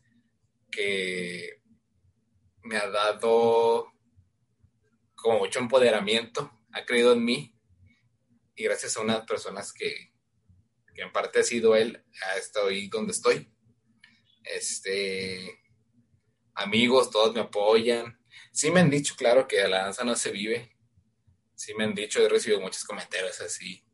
que 0.71 1.61
me 2.63 2.77
ha 2.77 2.89
dado 2.89 3.91
como 5.15 5.39
mucho 5.39 5.59
empoderamiento, 5.59 6.51
ha 6.73 6.85
creído 6.85 7.13
en 7.13 7.23
mí 7.23 7.57
y 8.55 8.63
gracias 8.63 8.97
a 8.97 9.01
unas 9.01 9.25
personas 9.25 9.71
que, 9.71 10.13
que 10.93 11.01
en 11.01 11.11
parte 11.11 11.39
ha 11.39 11.43
sido 11.43 11.75
él, 11.75 12.03
estoy 12.37 12.89
donde 12.89 13.13
estoy. 13.13 13.51
Este, 14.43 15.59
amigos, 16.53 17.09
todos 17.09 17.33
me 17.33 17.41
apoyan. 17.41 18.19
Sí 18.51 18.69
me 18.71 18.81
han 18.81 18.89
dicho, 18.89 19.15
claro, 19.15 19.47
que 19.47 19.67
la 19.67 19.83
danza 19.83 20.03
no 20.03 20.15
se 20.15 20.31
vive. 20.31 20.77
Sí 21.55 21.73
me 21.73 21.85
han 21.85 21.95
dicho, 21.95 22.23
he 22.23 22.29
recibido 22.29 22.61
muchos 22.61 22.83
comentarios 22.83 23.39
así. 23.41 23.85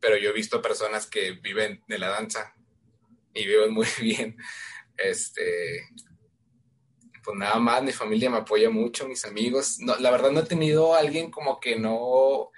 Pero 0.00 0.16
yo 0.16 0.30
he 0.30 0.32
visto 0.32 0.62
personas 0.62 1.06
que 1.06 1.32
viven 1.32 1.82
de 1.88 1.98
la 1.98 2.08
danza 2.08 2.54
y 3.34 3.46
viven 3.46 3.72
muy 3.72 3.86
bien. 4.00 4.36
Este, 4.96 5.88
pues 7.22 7.36
nada 7.36 7.58
más, 7.58 7.82
mi 7.82 7.92
familia 7.92 8.30
me 8.30 8.38
apoya 8.38 8.70
mucho, 8.70 9.08
mis 9.08 9.24
amigos. 9.24 9.78
No, 9.80 9.96
la 9.96 10.10
verdad 10.10 10.30
no 10.30 10.40
he 10.40 10.46
tenido 10.46 10.94
alguien 10.94 11.30
como 11.30 11.60
que 11.60 11.78
no, 11.78 12.50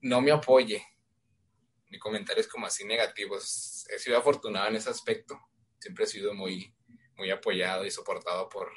no 0.00 0.20
me 0.20 0.30
apoye. 0.30 0.86
Mi 1.90 1.98
comentario 1.98 2.40
es 2.40 2.48
como 2.48 2.66
así 2.66 2.84
negativos. 2.84 3.86
He 3.88 3.98
sido 3.98 4.18
afortunado 4.18 4.68
en 4.68 4.76
ese 4.76 4.90
aspecto 4.90 5.38
siempre 5.84 6.04
he 6.04 6.08
sido 6.08 6.32
muy, 6.32 6.74
muy 7.18 7.30
apoyado 7.30 7.84
y 7.84 7.90
soportado 7.90 8.48
por, 8.48 8.72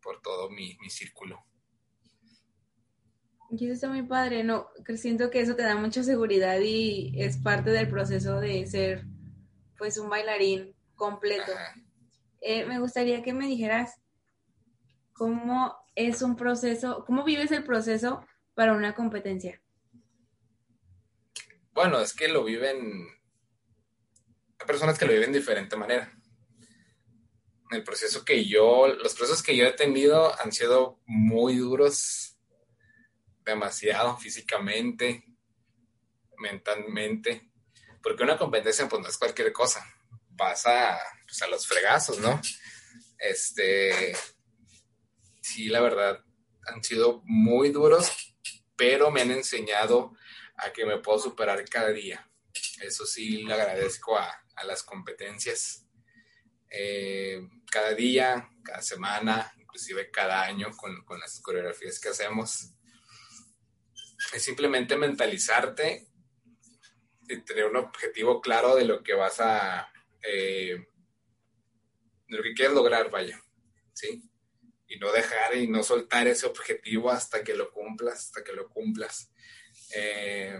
por 0.00 0.22
todo 0.22 0.48
mi, 0.48 0.76
círculo. 0.88 1.44
Y 3.56 3.66
eso 3.66 3.74
está 3.74 3.88
muy 3.88 4.02
padre, 4.02 4.42
no, 4.42 4.68
siento 4.96 5.30
que 5.30 5.40
eso 5.40 5.54
te 5.54 5.62
da 5.62 5.76
mucha 5.76 6.02
seguridad 6.02 6.58
y 6.60 7.12
es 7.16 7.36
parte 7.36 7.70
del 7.70 7.88
proceso 7.88 8.40
de 8.40 8.66
ser 8.66 9.04
pues 9.78 9.96
un 9.96 10.08
bailarín 10.08 10.74
completo. 10.96 11.52
Eh, 12.40 12.64
me 12.66 12.80
gustaría 12.80 13.22
que 13.22 13.32
me 13.32 13.46
dijeras 13.46 14.00
cómo 15.12 15.76
es 15.94 16.20
un 16.22 16.36
proceso, 16.36 17.04
cómo 17.06 17.22
vives 17.22 17.52
el 17.52 17.62
proceso 17.62 18.26
para 18.54 18.72
una 18.72 18.94
competencia. 18.94 19.62
Bueno, 21.72 22.00
es 22.00 22.12
que 22.12 22.28
lo 22.28 22.44
viven 22.44 23.06
personas 24.66 24.98
que 24.98 25.06
lo 25.06 25.12
viven 25.12 25.32
de 25.32 25.38
diferente 25.38 25.76
manera. 25.76 26.12
El 27.70 27.84
proceso 27.84 28.24
que 28.24 28.44
yo, 28.44 28.88
los 28.88 29.14
procesos 29.14 29.42
que 29.42 29.56
yo 29.56 29.64
he 29.64 29.72
tenido 29.72 30.38
han 30.40 30.52
sido 30.52 31.00
muy 31.06 31.56
duros, 31.56 32.33
demasiado 33.44 34.16
físicamente, 34.16 35.24
mentalmente, 36.38 37.50
porque 38.02 38.22
una 38.22 38.38
competencia 38.38 38.88
pues 38.88 39.02
no 39.02 39.08
es 39.08 39.18
cualquier 39.18 39.52
cosa, 39.52 39.84
pasa 40.36 40.98
pues, 41.26 41.40
a 41.42 41.46
los 41.48 41.66
fregazos, 41.66 42.18
¿no? 42.18 42.40
Este, 43.18 44.16
sí, 45.40 45.66
la 45.68 45.80
verdad, 45.80 46.24
han 46.66 46.82
sido 46.82 47.22
muy 47.24 47.70
duros, 47.70 48.10
pero 48.76 49.10
me 49.10 49.22
han 49.22 49.30
enseñado 49.30 50.14
a 50.56 50.72
que 50.72 50.84
me 50.84 50.98
puedo 50.98 51.18
superar 51.18 51.64
cada 51.68 51.90
día. 51.90 52.28
Eso 52.80 53.06
sí, 53.06 53.42
le 53.44 53.54
agradezco 53.54 54.18
a, 54.18 54.44
a 54.56 54.64
las 54.64 54.82
competencias 54.82 55.86
eh, 56.70 57.40
cada 57.70 57.94
día, 57.94 58.48
cada 58.62 58.82
semana, 58.82 59.52
inclusive 59.58 60.10
cada 60.10 60.42
año 60.42 60.70
con, 60.76 61.04
con, 61.04 61.20
las 61.20 61.40
coreografías 61.40 62.00
que 62.00 62.08
hacemos. 62.08 62.72
Es 64.34 64.42
simplemente 64.42 64.96
mentalizarte 64.96 66.08
y 67.28 67.40
tener 67.42 67.66
un 67.66 67.76
objetivo 67.76 68.40
claro 68.40 68.74
de 68.74 68.84
lo 68.84 69.02
que 69.02 69.14
vas 69.14 69.40
a, 69.40 69.90
eh, 70.22 70.86
de 72.28 72.36
lo 72.36 72.42
que 72.42 72.52
quieres 72.54 72.74
lograr, 72.74 73.10
vaya, 73.10 73.42
¿sí? 73.94 74.22
Y 74.88 74.98
no 74.98 75.12
dejar 75.12 75.56
y 75.56 75.68
no 75.68 75.82
soltar 75.82 76.26
ese 76.26 76.46
objetivo 76.46 77.10
hasta 77.10 77.42
que 77.42 77.54
lo 77.54 77.72
cumplas, 77.72 78.26
hasta 78.26 78.44
que 78.44 78.52
lo 78.52 78.68
cumplas. 78.68 79.32
Eh, 79.94 80.58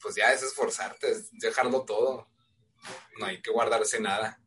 pues 0.00 0.14
ya 0.14 0.32
es 0.32 0.42
esforzarte, 0.42 1.10
es 1.10 1.30
dejarlo 1.32 1.84
todo 1.84 2.28
no 3.18 3.26
hay 3.26 3.40
que 3.42 3.50
guardarse 3.50 4.00
nada. 4.00 4.40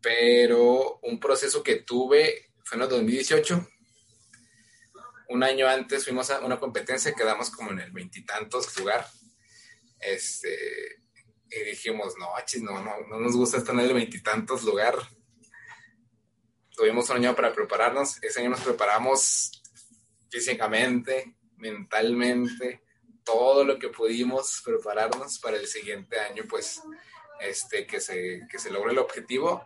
pero 0.00 1.00
un 1.02 1.18
proceso 1.18 1.64
que 1.64 1.76
tuve 1.76 2.45
fue 2.66 2.76
en 2.76 2.82
el 2.82 2.88
2018. 2.88 3.68
Un 5.28 5.42
año 5.44 5.68
antes 5.68 6.04
fuimos 6.04 6.30
a 6.30 6.40
una 6.40 6.58
competencia, 6.58 7.12
quedamos 7.12 7.50
como 7.50 7.70
en 7.70 7.78
el 7.78 7.92
veintitantos 7.92 8.76
lugar. 8.78 9.06
Este, 10.00 10.98
y 11.48 11.60
dijimos, 11.64 12.14
no, 12.18 12.28
no, 12.62 12.80
no, 12.82 13.06
no 13.08 13.20
nos 13.20 13.36
gusta 13.36 13.58
estar 13.58 13.74
en 13.74 13.82
el 13.82 13.94
veintitantos 13.94 14.64
lugar. 14.64 14.96
Tuvimos 16.70 17.08
un 17.10 17.16
año 17.18 17.36
para 17.36 17.52
prepararnos. 17.52 18.20
Ese 18.22 18.40
año 18.40 18.50
nos 18.50 18.60
preparamos 18.60 19.62
físicamente, 20.28 21.36
mentalmente, 21.56 22.82
todo 23.24 23.64
lo 23.64 23.78
que 23.78 23.90
pudimos 23.90 24.60
prepararnos 24.64 25.38
para 25.38 25.56
el 25.56 25.68
siguiente 25.68 26.18
año, 26.18 26.42
pues, 26.48 26.82
este, 27.40 27.86
que 27.86 28.00
se, 28.00 28.42
que 28.50 28.58
se 28.58 28.70
logre 28.70 28.90
el 28.90 28.98
objetivo. 28.98 29.64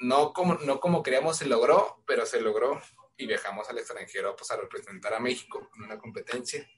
No 0.00 0.32
como, 0.32 0.54
no 0.54 0.80
como 0.80 1.02
creíamos 1.02 1.38
se 1.38 1.46
logró, 1.46 2.02
pero 2.06 2.24
se 2.24 2.40
logró 2.40 2.80
y 3.16 3.26
viajamos 3.26 3.68
al 3.68 3.78
extranjero 3.78 4.36
pues, 4.36 4.50
a 4.50 4.56
representar 4.56 5.14
a 5.14 5.20
México 5.20 5.70
en 5.76 5.84
una 5.84 5.98
competencia. 5.98 6.68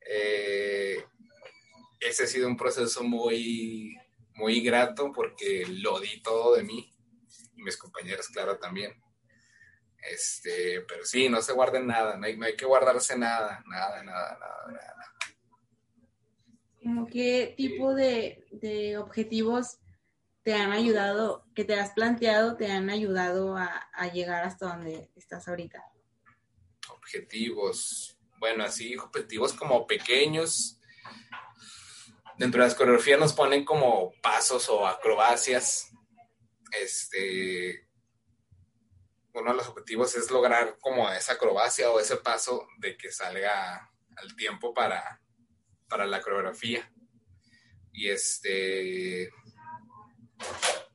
Eh, 0.00 1.04
ese 2.00 2.24
ha 2.24 2.26
sido 2.26 2.48
un 2.48 2.56
proceso 2.56 3.04
muy, 3.04 3.96
muy 4.34 4.60
grato 4.62 5.12
porque 5.12 5.64
lo 5.68 6.00
di 6.00 6.20
todo 6.22 6.56
de 6.56 6.64
mí 6.64 6.92
y 7.56 7.62
mis 7.62 7.76
compañeros, 7.76 8.28
claro, 8.28 8.58
también. 8.58 9.00
Este, 10.10 10.80
pero 10.82 11.04
sí, 11.04 11.28
no 11.28 11.42
se 11.42 11.52
guarden 11.52 11.86
nada, 11.86 12.16
no 12.16 12.26
hay, 12.26 12.36
no 12.36 12.46
hay 12.46 12.56
que 12.56 12.64
guardarse 12.64 13.18
nada, 13.18 13.62
nada, 13.66 14.02
nada, 14.02 14.38
nada, 14.40 14.66
nada. 14.66 15.14
¿Cómo 16.82 17.06
qué 17.06 17.52
tipo 17.58 17.94
de, 17.94 18.46
de, 18.50 18.96
objetivos 18.96 19.79
te 20.42 20.54
han 20.54 20.72
ayudado, 20.72 21.44
que 21.54 21.64
te 21.64 21.74
has 21.74 21.90
planteado, 21.90 22.56
te 22.56 22.70
han 22.70 22.88
ayudado 22.90 23.56
a, 23.56 24.08
llegar 24.12 24.44
hasta 24.44 24.68
donde 24.68 25.10
estás 25.14 25.46
ahorita? 25.48 25.84
Objetivos, 26.88 28.18
bueno, 28.38 28.64
así, 28.64 28.96
objetivos 28.96 29.52
como 29.52 29.86
pequeños. 29.86 30.80
Dentro 32.38 32.62
de 32.62 32.68
las 32.68 32.74
coreografías 32.74 33.20
nos 33.20 33.34
ponen 33.34 33.64
como 33.64 34.12
pasos 34.22 34.68
o 34.70 34.86
acrobacias. 34.86 35.90
Este, 36.80 37.86
uno 39.34 39.50
de 39.50 39.56
los 39.58 39.68
objetivos 39.68 40.14
es 40.14 40.30
lograr 40.30 40.78
como 40.80 41.10
esa 41.10 41.34
acrobacia 41.34 41.90
o 41.90 42.00
ese 42.00 42.16
paso 42.16 42.66
de 42.78 42.96
que 42.96 43.12
salga 43.12 43.92
al 44.16 44.34
tiempo 44.36 44.72
para, 44.72 45.20
para 45.86 46.06
la 46.06 46.22
coreografía. 46.22 46.90
Y 47.92 48.08
este 48.08 49.30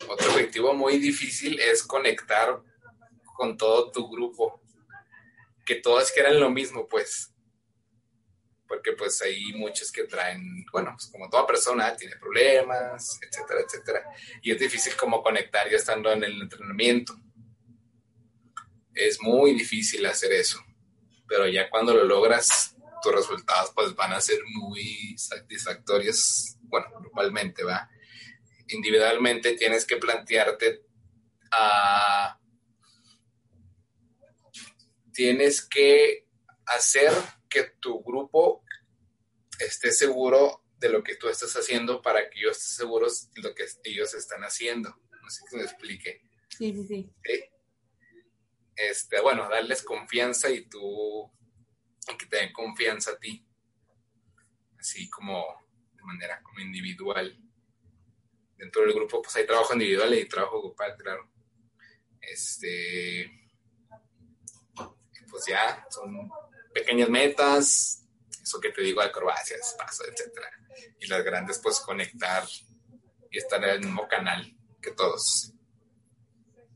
otro 0.07 0.31
objetivo 0.31 0.73
muy 0.73 0.97
difícil 0.97 1.59
es 1.59 1.83
conectar 1.83 2.61
con 3.35 3.57
todo 3.57 3.91
tu 3.91 4.09
grupo, 4.09 4.61
que 5.65 5.75
todos 5.75 6.11
quieran 6.11 6.39
lo 6.39 6.49
mismo, 6.49 6.87
pues. 6.87 7.31
porque 8.67 8.93
pues 8.93 9.21
hay 9.21 9.53
muchos 9.53 9.91
que 9.91 10.05
traen, 10.05 10.65
bueno, 10.71 10.93
pues 10.95 11.07
como 11.11 11.29
toda 11.29 11.45
persona 11.45 11.95
tiene 11.95 12.15
problemas, 12.15 13.19
etcétera, 13.21 13.61
etcétera, 13.61 14.05
y 14.41 14.51
es 14.51 14.59
difícil 14.59 14.95
como 14.95 15.21
conectar 15.21 15.69
ya 15.69 15.77
estando 15.77 16.11
en 16.11 16.23
el 16.23 16.41
entrenamiento. 16.41 17.13
Es 18.93 19.21
muy 19.21 19.53
difícil 19.53 20.05
hacer 20.05 20.31
eso, 20.31 20.59
pero 21.27 21.47
ya 21.47 21.69
cuando 21.69 21.93
lo 21.93 22.05
logras, 22.05 22.75
tus 23.03 23.13
resultados 23.13 23.71
pues 23.75 23.95
van 23.95 24.13
a 24.13 24.21
ser 24.21 24.39
muy 24.45 25.15
satisfactorios, 25.17 26.57
bueno, 26.63 26.87
normalmente 27.01 27.63
va. 27.63 27.89
Individualmente 28.67 29.55
tienes 29.55 29.85
que 29.85 29.97
plantearte 29.97 30.85
a... 31.51 32.39
Tienes 35.13 35.65
que 35.65 36.27
hacer 36.65 37.11
que 37.47 37.63
tu 37.79 38.03
grupo 38.03 38.63
esté 39.59 39.91
seguro 39.91 40.65
de 40.77 40.89
lo 40.89 41.03
que 41.03 41.15
tú 41.15 41.29
estás 41.29 41.53
haciendo 41.55 42.01
para 42.01 42.29
que 42.29 42.39
ellos 42.39 42.57
estén 42.57 42.75
seguros 42.77 43.31
de 43.31 43.41
lo 43.41 43.55
que 43.55 43.65
ellos 43.85 44.13
están 44.13 44.41
haciendo. 44.43 44.89
No 45.21 45.29
sé 45.29 45.43
si 45.49 45.55
me 45.55 45.63
explique. 45.63 46.21
Sí, 46.49 46.73
sí, 46.73 46.85
sí. 46.85 47.13
Este, 48.75 49.21
bueno, 49.21 49.47
darles 49.49 49.81
confianza 49.83 50.49
y 50.49 50.67
tú, 50.67 51.31
que 52.19 52.25
te 52.25 52.37
den 52.37 52.51
confianza 52.51 53.11
a 53.11 53.19
ti. 53.19 53.47
Así 54.77 55.09
como 55.09 55.43
de 55.93 56.03
manera 56.03 56.41
como 56.43 56.59
individual. 56.59 57.41
Dentro 58.57 58.83
del 58.83 58.93
grupo, 58.93 59.21
pues 59.21 59.35
hay 59.35 59.45
trabajo 59.45 59.73
individual 59.73 60.13
y 60.13 60.27
trabajo 60.27 60.61
grupal, 60.61 60.95
claro. 60.97 61.29
Este, 62.21 63.29
pues 65.29 65.45
ya, 65.47 65.85
son 65.89 66.29
pequeñas 66.73 67.09
metas, 67.09 68.05
eso 68.41 68.59
que 68.59 68.69
te 68.69 68.81
digo, 68.81 69.01
acrobacias, 69.01 69.75
paso, 69.77 70.03
etcétera. 70.05 70.49
Y 70.99 71.07
las 71.07 71.23
grandes, 71.23 71.59
pues 71.59 71.79
conectar 71.79 72.43
y 73.29 73.37
estar 73.37 73.63
en 73.63 73.69
el 73.69 73.79
mismo 73.81 74.07
canal 74.07 74.55
que 74.81 74.91
todos. 74.91 75.53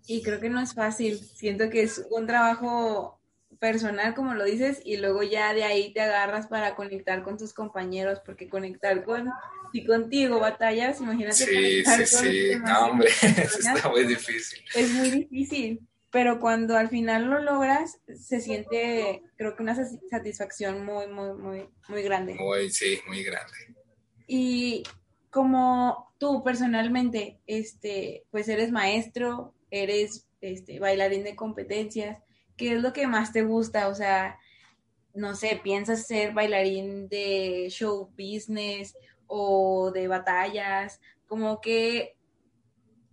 Y 0.08 0.24
creo 0.24 0.40
que 0.40 0.50
no 0.50 0.60
es 0.60 0.74
fácil. 0.74 1.20
Siento 1.20 1.70
que 1.70 1.84
es 1.84 2.06
un 2.10 2.28
trabajo 2.28 3.22
personal, 3.60 4.16
como 4.16 4.34
lo 4.34 4.44
dices, 4.44 4.82
y 4.84 4.98
luego 4.98 5.24
ya 5.24 5.54
de 5.54 5.64
ahí 5.64 5.94
te 5.94 6.02
agarras 6.02 6.48
para 6.48 6.76
conectar 6.76 7.24
con 7.24 7.38
tus 7.38 7.54
compañeros, 7.54 8.20
porque 8.26 8.50
conectar 8.50 9.04
con 9.04 9.30
y 9.74 9.86
contigo 9.86 10.40
batallas, 10.40 11.00
imagínate. 11.02 11.34
Sí, 11.34 11.84
sí, 11.84 12.06
sí, 12.06 12.52
no, 12.66 12.88
hombre, 12.88 13.10
está 13.22 13.90
muy 13.90 14.06
difícil. 14.06 14.60
Es 14.76 14.92
muy 14.92 15.12
difícil 15.12 15.82
pero 16.12 16.40
cuando 16.40 16.76
al 16.76 16.90
final 16.90 17.26
lo 17.26 17.40
logras, 17.40 18.00
se 18.20 18.42
siente, 18.42 19.22
creo 19.36 19.56
que 19.56 19.64
una 19.64 19.76
satisfacción 20.10 20.84
muy, 20.84 21.08
muy, 21.08 21.34
muy, 21.34 21.70
muy 21.88 22.02
grande. 22.02 22.36
Muy, 22.36 22.72
sí, 22.72 23.00
muy 23.08 23.24
grande. 23.24 23.54
Y 24.26 24.84
como 25.30 26.12
tú 26.18 26.44
personalmente, 26.44 27.40
este, 27.46 28.26
pues 28.32 28.48
eres 28.48 28.72
maestro, 28.72 29.54
eres 29.70 30.28
este, 30.42 30.80
bailarín 30.80 31.24
de 31.24 31.36
competencias, 31.36 32.18
¿qué 32.58 32.74
es 32.74 32.82
lo 32.82 32.92
que 32.92 33.06
más 33.06 33.32
te 33.32 33.44
gusta? 33.44 33.88
O 33.88 33.94
sea, 33.94 34.40
no 35.14 35.36
sé, 35.36 35.60
¿piensas 35.64 36.08
ser 36.08 36.34
bailarín 36.34 37.08
de 37.08 37.68
show 37.70 38.10
business 38.18 38.96
o 39.30 39.92
de 39.92 40.08
batallas? 40.08 41.00
Como 41.28 41.62
que, 41.62 42.18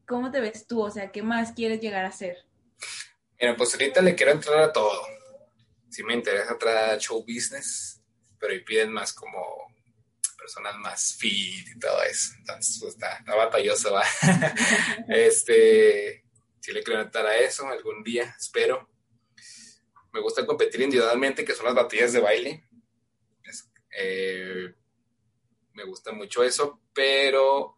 ¿cómo 0.08 0.32
te 0.32 0.40
ves 0.40 0.66
tú? 0.66 0.82
O 0.82 0.90
sea, 0.90 1.12
¿qué 1.12 1.22
más 1.22 1.52
quieres 1.52 1.80
llegar 1.80 2.04
a 2.04 2.10
ser? 2.10 2.38
Mira, 3.38 3.54
pues 3.56 3.72
ahorita 3.74 4.00
le 4.00 4.14
quiero 4.14 4.32
entrar 4.32 4.58
a 4.58 4.72
todo. 4.72 5.00
Sí 5.90 6.02
me 6.02 6.14
interesa 6.14 6.52
entrar 6.52 6.90
a 6.90 6.98
show 6.98 7.20
business, 7.20 8.02
pero 8.40 8.52
ahí 8.52 8.60
piden 8.60 8.92
más 8.92 9.12
como 9.12 9.38
personas 10.36 10.76
más 10.76 11.16
fit 11.18 11.68
y 11.68 11.78
todo 11.78 12.02
eso. 12.02 12.32
Entonces, 12.38 12.78
pues 12.80 12.94
está, 12.94 13.16
está 13.18 13.34
batalloso, 13.34 13.92
va. 13.92 14.04
este, 15.08 16.24
sí 16.60 16.72
le 16.72 16.82
quiero 16.82 17.02
entrar 17.02 17.26
a 17.26 17.36
eso 17.36 17.66
algún 17.68 18.02
día, 18.02 18.34
espero. 18.38 18.88
Me 20.12 20.20
gusta 20.20 20.46
competir 20.46 20.80
individualmente, 20.80 21.44
que 21.44 21.54
son 21.54 21.66
las 21.66 21.74
batallas 21.74 22.12
de 22.14 22.20
baile. 22.20 22.64
Eh, 23.98 24.74
me 25.76 25.84
gusta 25.84 26.10
mucho 26.12 26.42
eso, 26.42 26.80
pero 26.92 27.76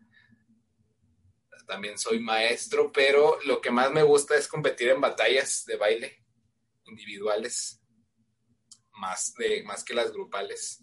también 1.66 1.98
soy 1.98 2.20
maestro, 2.20 2.90
pero 2.92 3.38
lo 3.44 3.60
que 3.60 3.70
más 3.70 3.90
me 3.90 4.02
gusta 4.02 4.36
es 4.36 4.48
competir 4.48 4.88
en 4.88 5.00
batallas 5.00 5.64
de 5.66 5.76
baile 5.76 6.24
individuales, 6.84 7.82
más, 8.92 9.34
de, 9.34 9.62
más 9.64 9.84
que 9.84 9.94
las 9.94 10.10
grupales. 10.12 10.82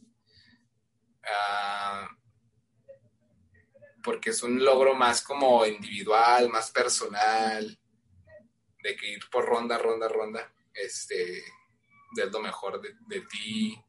Ah, 1.24 2.08
porque 4.04 4.30
es 4.30 4.44
un 4.44 4.64
logro 4.64 4.94
más 4.94 5.24
como 5.24 5.66
individual, 5.66 6.50
más 6.50 6.70
personal, 6.70 7.80
de 8.84 8.96
que 8.96 9.14
ir 9.14 9.24
por 9.32 9.46
ronda, 9.46 9.80
ronda, 9.80 10.08
ronda, 10.08 10.54
este, 10.72 11.44
de 12.16 12.30
lo 12.30 12.40
mejor 12.40 12.80
de 12.80 13.22
ti, 13.22 13.85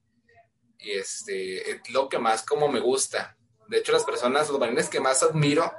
y 0.79 0.93
este, 0.93 1.71
es 1.71 1.91
lo 1.91 2.09
que 2.09 2.19
más 2.19 2.45
como 2.45 2.69
me 2.69 2.81
gusta. 2.81 3.37
De 3.69 3.79
hecho, 3.79 3.93
las 3.93 4.05
personas, 4.05 4.49
los 4.49 4.59
bailarines 4.59 4.89
que 4.89 5.01
más 5.01 5.23
admiro, 5.23 5.73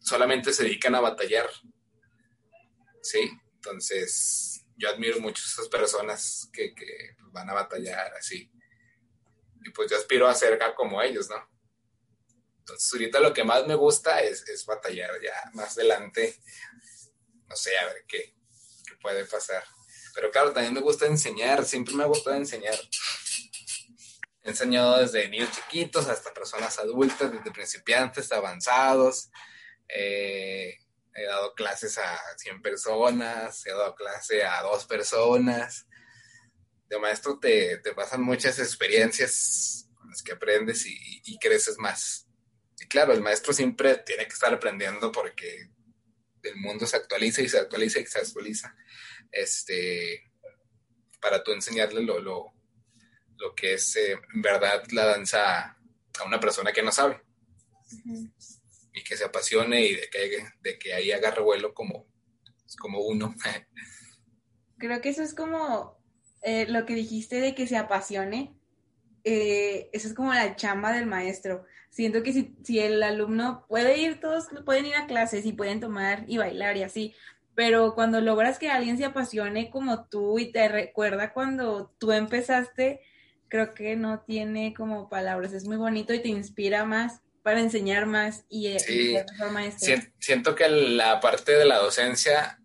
solamente 0.00 0.52
se 0.52 0.64
dedican 0.64 0.94
a 0.94 1.00
batallar. 1.00 1.48
Sí, 3.02 3.30
entonces 3.54 4.64
yo 4.76 4.88
admiro 4.88 5.20
mucho 5.20 5.42
a 5.42 5.46
esas 5.46 5.68
personas 5.68 6.48
que, 6.52 6.74
van 7.30 7.50
a 7.50 7.54
batallar 7.54 8.14
así. 8.14 8.50
Y 9.64 9.70
pues 9.70 9.90
yo 9.90 9.96
aspiro 9.96 10.26
a 10.26 10.34
ser 10.34 10.58
como 10.74 11.02
ellos, 11.02 11.28
¿no? 11.28 11.36
Entonces 12.60 12.92
ahorita 12.92 13.20
lo 13.20 13.32
que 13.32 13.44
más 13.44 13.66
me 13.66 13.74
gusta 13.74 14.20
es, 14.22 14.64
batallar 14.66 15.10
ya 15.22 15.50
más 15.54 15.76
adelante. 15.76 16.40
No 17.46 17.56
sé, 17.56 17.76
a 17.78 17.86
ver 17.86 18.04
qué, 18.06 18.34
qué 18.86 18.96
puede 19.00 19.24
pasar. 19.26 19.64
Pero 20.14 20.30
claro, 20.30 20.52
también 20.52 20.74
me 20.74 20.80
gusta 20.80 21.06
enseñar, 21.06 21.64
siempre 21.64 21.94
me 21.94 22.04
ha 22.04 22.06
gustado 22.06 22.36
enseñar. 22.36 22.78
He 24.48 24.52
enseñado 24.52 24.98
desde 24.98 25.28
niños 25.28 25.50
chiquitos 25.50 26.08
hasta 26.08 26.32
personas 26.32 26.78
adultas, 26.78 27.30
desde 27.30 27.50
principiantes, 27.50 28.32
avanzados, 28.32 29.30
eh, 29.86 30.74
he 31.14 31.24
dado 31.26 31.54
clases 31.54 31.98
a 31.98 32.18
100 32.38 32.62
personas, 32.62 33.66
he 33.66 33.70
dado 33.72 33.94
clase 33.94 34.42
a 34.42 34.62
dos 34.62 34.86
personas. 34.86 35.86
De 36.88 36.98
maestro 36.98 37.38
te, 37.38 37.76
pasan 37.94 38.22
muchas 38.22 38.58
experiencias 38.58 39.86
con 39.94 40.08
las 40.08 40.22
que 40.22 40.32
aprendes 40.32 40.86
y, 40.86 41.38
creces 41.38 41.76
más. 41.76 42.26
Y 42.80 42.86
claro, 42.86 43.12
el 43.12 43.20
maestro 43.20 43.52
siempre 43.52 43.98
tiene 43.98 44.24
que 44.24 44.32
estar 44.32 44.54
aprendiendo 44.54 45.12
porque 45.12 45.68
el 46.42 46.56
mundo 46.56 46.86
se 46.86 46.96
actualiza 46.96 47.42
y 47.42 47.50
se 47.50 47.58
actualiza 47.58 47.98
y 47.98 48.06
se 48.06 48.18
actualiza. 48.18 48.74
Este, 49.30 50.32
para 51.20 51.44
tú 51.44 51.52
enseñarle 51.52 52.00
lo, 52.00 52.18
lo, 52.20 52.57
que 53.56 53.74
es 53.74 53.96
eh, 53.96 54.18
en 54.34 54.42
verdad 54.42 54.82
la 54.92 55.06
danza 55.06 55.76
a 56.18 56.24
una 56.26 56.40
persona 56.40 56.72
que 56.72 56.82
no 56.82 56.92
sabe 56.92 57.22
y 58.92 59.02
que 59.02 59.16
se 59.16 59.24
apasione 59.24 59.82
y 59.82 59.94
de 59.94 60.10
que, 60.10 60.44
de 60.60 60.78
que 60.78 60.94
ahí 60.94 61.12
haga 61.12 61.30
revuelo 61.30 61.72
como, 61.72 62.06
como 62.80 63.00
uno. 63.00 63.34
Creo 64.78 65.00
que 65.00 65.08
eso 65.08 65.22
es 65.22 65.34
como 65.34 65.98
eh, 66.42 66.66
lo 66.68 66.86
que 66.86 66.94
dijiste 66.94 67.40
de 67.40 67.54
que 67.54 67.66
se 67.66 67.76
apasione. 67.76 68.54
Eh, 69.24 69.90
eso 69.92 70.08
es 70.08 70.14
como 70.14 70.32
la 70.32 70.56
chamba 70.56 70.92
del 70.92 71.06
maestro. 71.06 71.64
Siento 71.90 72.22
que 72.22 72.32
si, 72.32 72.56
si 72.64 72.78
el 72.78 73.02
alumno 73.02 73.66
puede 73.68 73.98
ir, 73.98 74.20
todos 74.20 74.46
pueden 74.64 74.86
ir 74.86 74.94
a 74.94 75.06
clases 75.06 75.46
y 75.46 75.52
pueden 75.52 75.80
tomar 75.80 76.24
y 76.28 76.38
bailar 76.38 76.76
y 76.76 76.82
así, 76.82 77.14
pero 77.58 77.96
cuando 77.96 78.20
logras 78.20 78.56
que 78.56 78.70
alguien 78.70 78.96
se 78.98 79.04
apasione 79.04 79.68
como 79.68 80.06
tú 80.06 80.38
y 80.38 80.52
te 80.52 80.68
recuerda 80.68 81.32
cuando 81.32 81.92
tú 81.98 82.12
empezaste, 82.12 83.00
creo 83.48 83.74
que 83.74 83.96
no 83.96 84.20
tiene 84.20 84.74
como 84.74 85.08
palabras, 85.08 85.52
es 85.52 85.64
muy 85.64 85.76
bonito 85.76 86.14
y 86.14 86.20
te 86.20 86.28
inspira 86.28 86.84
más 86.84 87.20
para 87.42 87.60
enseñar 87.60 88.06
más 88.06 88.44
y, 88.48 88.68
eh, 88.68 88.78
ser 88.78 89.24
mejor 89.32 89.52
maestro. 89.52 90.02
Siento 90.18 90.54
que 90.54 90.68
la 90.68 91.20
parte 91.20 91.52
de 91.52 91.64
la 91.64 91.78
docencia 91.78 92.60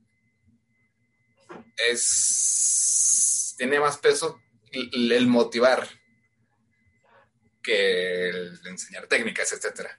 es 1.90 3.54
tiene 3.58 3.80
más 3.80 3.98
peso 3.98 4.42
el, 4.72 5.28
motivar 5.28 5.88
que 7.62 8.30
el 8.30 8.60
enseñar 8.66 9.08
técnicas, 9.08 9.54
etcétera. 9.54 9.98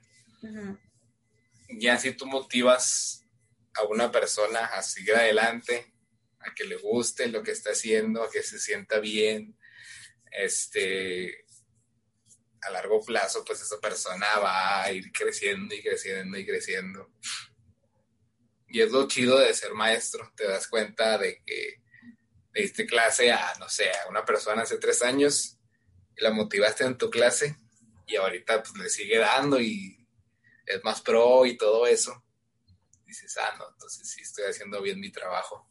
Ya 1.79 1.97
si 1.97 2.11
tú 2.11 2.25
motivas 2.25 3.25
a 3.73 3.83
una 3.83 4.11
persona 4.11 4.65
a 4.65 4.83
seguir 4.83 5.15
adelante, 5.15 5.93
a 6.39 6.53
que 6.53 6.65
le 6.65 6.75
guste 6.75 7.27
lo 7.27 7.41
que 7.41 7.51
está 7.51 7.71
haciendo, 7.71 8.23
a 8.23 8.29
que 8.29 8.43
se 8.43 8.59
sienta 8.59 8.99
bien, 8.99 9.57
este, 10.37 11.45
a 12.61 12.71
largo 12.71 13.03
plazo, 13.03 13.43
pues 13.45 13.61
esa 13.61 13.79
persona 13.79 14.39
va 14.39 14.83
a 14.83 14.91
ir 14.91 15.11
creciendo 15.11 15.73
y 15.75 15.81
creciendo 15.81 16.37
y 16.37 16.45
creciendo. 16.45 17.11
Y 18.67 18.81
es 18.81 18.91
lo 18.91 19.07
chido 19.07 19.37
de 19.37 19.53
ser 19.53 19.73
maestro, 19.73 20.31
te 20.35 20.47
das 20.47 20.67
cuenta 20.67 21.17
de 21.17 21.41
que 21.45 21.81
le 22.53 22.61
diste 22.61 22.85
clase 22.85 23.31
a, 23.31 23.53
no 23.59 23.69
sé, 23.69 23.89
a 23.91 24.09
una 24.09 24.25
persona 24.25 24.63
hace 24.63 24.77
tres 24.77 25.01
años 25.03 25.57
y 26.17 26.23
la 26.23 26.31
motivaste 26.31 26.83
en 26.83 26.97
tu 26.97 27.09
clase 27.09 27.55
y 28.07 28.15
ahorita 28.15 28.63
pues 28.63 28.75
le 28.77 28.89
sigue 28.89 29.19
dando 29.19 29.59
y 29.59 30.07
es 30.65 30.83
más 30.83 31.01
pro 31.01 31.45
y 31.45 31.57
todo 31.57 31.85
eso, 31.85 32.23
dices, 33.05 33.37
ah, 33.37 33.55
no, 33.57 33.69
entonces 33.69 34.09
sí 34.09 34.21
estoy 34.21 34.45
haciendo 34.45 34.81
bien 34.81 34.99
mi 34.99 35.11
trabajo. 35.11 35.69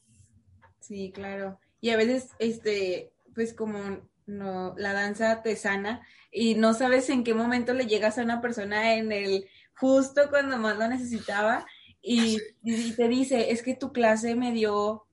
Sí, 0.80 1.10
claro. 1.12 1.58
Y 1.80 1.90
a 1.90 1.96
veces, 1.96 2.30
este, 2.38 3.12
pues 3.34 3.54
como 3.54 4.08
no, 4.26 4.74
la 4.76 4.92
danza 4.92 5.42
te 5.42 5.56
sana 5.56 6.06
y 6.30 6.54
no 6.54 6.74
sabes 6.74 7.08
en 7.10 7.24
qué 7.24 7.34
momento 7.34 7.74
le 7.74 7.86
llegas 7.86 8.18
a 8.18 8.22
una 8.22 8.40
persona 8.40 8.94
en 8.94 9.12
el 9.12 9.48
justo 9.76 10.28
cuando 10.30 10.56
más 10.58 10.78
lo 10.78 10.88
necesitaba 10.88 11.66
y, 12.00 12.38
y 12.62 12.92
te 12.92 13.08
dice, 13.08 13.50
es 13.50 13.62
que 13.62 13.74
tu 13.74 13.92
clase 13.92 14.34
me 14.34 14.52
dio 14.52 15.06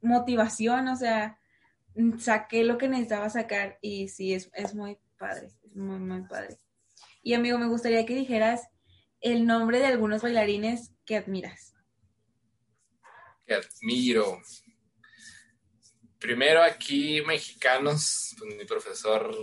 motivación, 0.00 0.88
o 0.88 0.96
sea, 0.96 1.38
saqué 2.18 2.64
lo 2.64 2.78
que 2.78 2.88
necesitaba 2.88 3.28
sacar 3.28 3.78
y 3.82 4.08
sí, 4.08 4.32
es, 4.32 4.50
es 4.54 4.74
muy 4.74 4.98
padre, 5.18 5.48
es 5.64 5.76
muy, 5.76 5.98
muy 5.98 6.22
padre. 6.22 6.56
Y 7.22 7.34
amigo, 7.34 7.58
me 7.58 7.66
gustaría 7.66 8.06
que 8.06 8.14
dijeras 8.14 8.68
el 9.20 9.46
nombre 9.46 9.78
de 9.78 9.86
algunos 9.86 10.22
bailarines 10.22 10.92
que 11.04 11.16
admiras. 11.16 11.74
Que 13.46 13.54
admiro. 13.54 14.40
Primero 16.18 16.62
aquí 16.62 17.22
mexicanos, 17.22 18.34
pues, 18.38 18.56
mi 18.56 18.64
profesor 18.64 19.34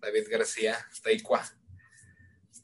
David 0.00 0.28
García, 0.30 0.78
Taikwa, 1.02 1.42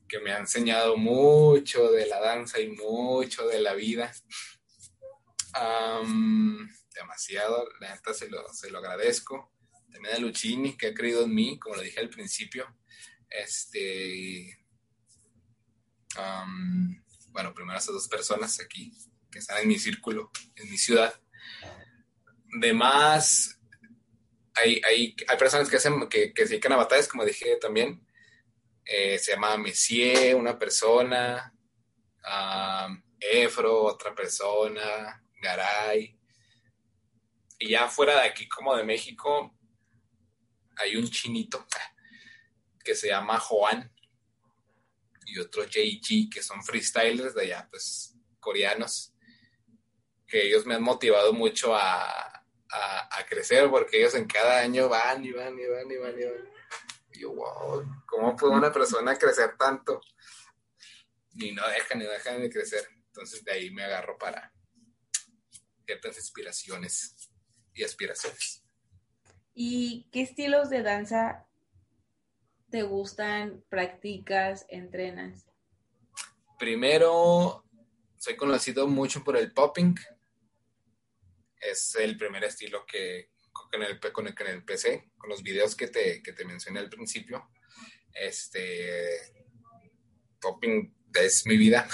que 0.09 0.21
me 0.21 0.33
ha 0.33 0.39
enseñado 0.39 0.97
mucho 0.97 1.91
de 1.91 2.07
la 2.07 2.21
danza 2.21 2.61
y 2.61 2.69
mucho 2.69 3.47
de 3.47 3.61
la 3.61 3.75
vida. 3.75 4.13
demasiado, 6.95 7.69
la 7.81 7.95
neta 7.95 8.13
se 8.13 8.29
lo, 8.29 8.47
se 8.53 8.71
lo 8.71 8.79
agradezco. 8.79 9.53
También 9.91 10.17
a 10.17 10.19
Luchini, 10.19 10.77
que 10.77 10.89
ha 10.89 10.95
creído 10.95 11.25
en 11.25 11.35
mí, 11.35 11.59
como 11.59 11.77
lo 11.77 11.83
dije 11.83 12.01
al 12.01 12.11
principio. 12.11 12.77
Este, 13.29 14.61
bueno, 17.29 17.55
primero 17.55 17.77
a 17.77 17.79
esas 17.79 17.95
dos 17.95 18.09
personas 18.09 18.61
aquí 18.61 18.93
que 19.31 19.39
están 19.39 19.63
en 19.63 19.69
mi 19.69 19.79
círculo, 19.79 20.31
en 20.57 20.71
mi 20.71 20.77
ciudad. 20.77 21.15
De 22.59 22.73
más, 22.73 23.61
hay, 24.55 24.81
hay, 24.85 25.17
hay 25.29 25.37
personas 25.39 25.69
que, 25.69 25.77
hacen, 25.77 26.09
que, 26.09 26.33
se 26.37 26.45
dedican 26.45 26.73
a 26.73 26.77
batallas, 26.77 27.09
como 27.09 27.25
dije 27.25 27.57
también. 27.61 28.07
Eh, 28.85 29.19
se 29.19 29.33
llama 29.33 29.57
Messier, 29.57 30.35
una 30.35 30.59
persona. 30.59 31.55
Efro, 33.21 33.85
otra 33.85 34.15
persona. 34.15 35.23
Garay. 35.41 36.19
Y 37.59 37.71
ya 37.71 37.89
fuera 37.89 38.21
de 38.23 38.29
aquí, 38.29 38.49
como 38.49 38.77
de 38.77 38.85
México, 38.85 39.55
hay 40.77 40.97
un 40.97 41.09
chinito 41.09 41.67
que 42.85 42.95
se 42.95 43.09
llama 43.09 43.39
Juan 43.39 43.93
y 45.27 45.39
otro 45.39 45.65
JG, 45.65 46.31
que 46.33 46.43
son 46.43 46.63
freestylers 46.63 47.35
de 47.35 47.43
allá, 47.43 47.69
pues 47.71 48.17
coreanos, 48.41 49.13
que 50.27 50.47
ellos 50.47 50.67
me 50.67 50.75
han 50.75 50.83
motivado 50.83 51.33
mucho 51.33 51.75
a, 51.75 52.30
crecer 53.31 53.71
porque 53.71 53.99
ellos 53.99 54.15
en 54.15 54.27
cada 54.27 54.61
año 54.61 54.89
van 54.89 55.25
y 55.25 55.33
van 55.33 55.59
y 55.59 55.67
van 55.67 55.91
y 55.91 55.97
van 55.97 56.21
y 56.21 56.25
van. 56.25 56.51
Y 57.13 57.21
yo, 57.21 57.33
wow, 57.33 57.85
¿cómo 58.07 58.37
puede 58.37 58.55
una 58.55 58.73
persona 58.73 59.17
crecer 59.17 59.57
tanto? 59.57 60.01
Y 61.35 61.53
no 61.53 61.67
dejan 61.69 62.01
ni 62.01 62.05
dejan 62.05 62.43
de 62.43 62.51
crecer. 62.51 62.87
Entonces 63.07 63.45
de 63.45 63.53
ahí 63.53 63.71
me 63.71 63.85
agarro 63.85 64.19
para 64.19 64.53
ciertas 65.87 66.17
inspiraciones 66.17 67.31
y 67.75 67.85
aspiraciones. 67.85 68.65
¿Y 69.55 70.09
qué 70.13 70.23
estilos 70.23 70.71
de 70.71 70.83
danza 70.83 71.47
te 72.71 72.83
gustan, 72.83 73.65
practicas, 73.69 74.67
entrenas? 74.69 75.47
Primero, 76.59 77.65
soy 78.19 78.37
conocido 78.37 78.87
mucho 78.87 79.25
por 79.25 79.37
el 79.37 79.53
popping. 79.53 79.95
Es 81.61 81.95
el 81.97 82.17
primer 82.17 82.45
estilo 82.45 82.85
que 82.87 83.31
con 83.53 83.83
el, 83.83 84.01
con 84.01 84.27
el, 84.27 84.35
con 84.35 84.47
el 84.47 84.65
PC, 84.65 85.11
con 85.17 85.31
los 85.31 85.43
videos 85.43 85.77
que 85.77 85.89
te, 85.89 86.23
que 86.23 86.33
te 86.33 86.45
mencioné 86.45 86.81
al 86.81 86.89
principio. 86.89 87.51
Este, 88.13 89.21
popping 90.41 90.95
es 91.15 91.47
mi 91.47 91.57
vida. 91.57 91.87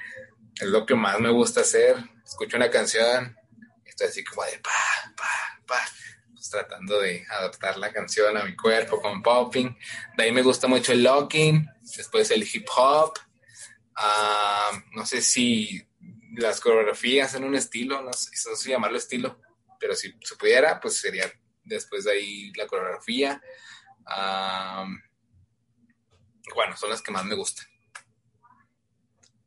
es 0.54 0.68
lo 0.68 0.86
que 0.86 0.94
más 0.94 1.18
me 1.20 1.30
gusta 1.30 1.62
hacer. 1.62 1.96
Escucho 2.24 2.56
una 2.56 2.70
canción, 2.70 3.36
estoy 3.84 4.08
así 4.08 4.24
como 4.24 4.44
de 4.44 4.58
pa, 4.58 4.70
pa, 5.16 5.62
pa 5.66 5.84
tratando 6.50 7.00
de 7.00 7.26
adaptar 7.28 7.76
la 7.78 7.92
canción 7.92 8.36
a 8.36 8.44
mi 8.44 8.56
cuerpo 8.56 9.00
con 9.00 9.22
popping. 9.22 9.76
De 10.16 10.24
ahí 10.24 10.32
me 10.32 10.42
gusta 10.42 10.66
mucho 10.66 10.92
el 10.92 11.02
locking, 11.02 11.66
después 11.96 12.30
el 12.30 12.42
hip 12.42 12.66
hop. 12.76 13.18
Ah, 13.94 14.70
no 14.92 15.04
sé 15.04 15.20
si 15.20 15.87
las 16.38 16.60
coreografías 16.60 17.34
en 17.34 17.44
un 17.44 17.54
estilo, 17.54 18.02
no 18.02 18.12
sé, 18.12 18.30
si 18.56 18.70
llamarlo 18.70 18.96
estilo, 18.96 19.40
pero 19.80 19.94
si 19.94 20.14
se 20.22 20.36
pudiera, 20.36 20.80
pues 20.80 20.96
sería 20.96 21.24
después 21.64 22.04
de 22.04 22.12
ahí 22.12 22.52
la 22.54 22.66
coreografía. 22.66 23.42
Bueno, 26.54 26.76
son 26.76 26.90
las 26.90 27.02
que 27.02 27.12
más 27.12 27.24
me 27.24 27.34
gustan. 27.34 27.66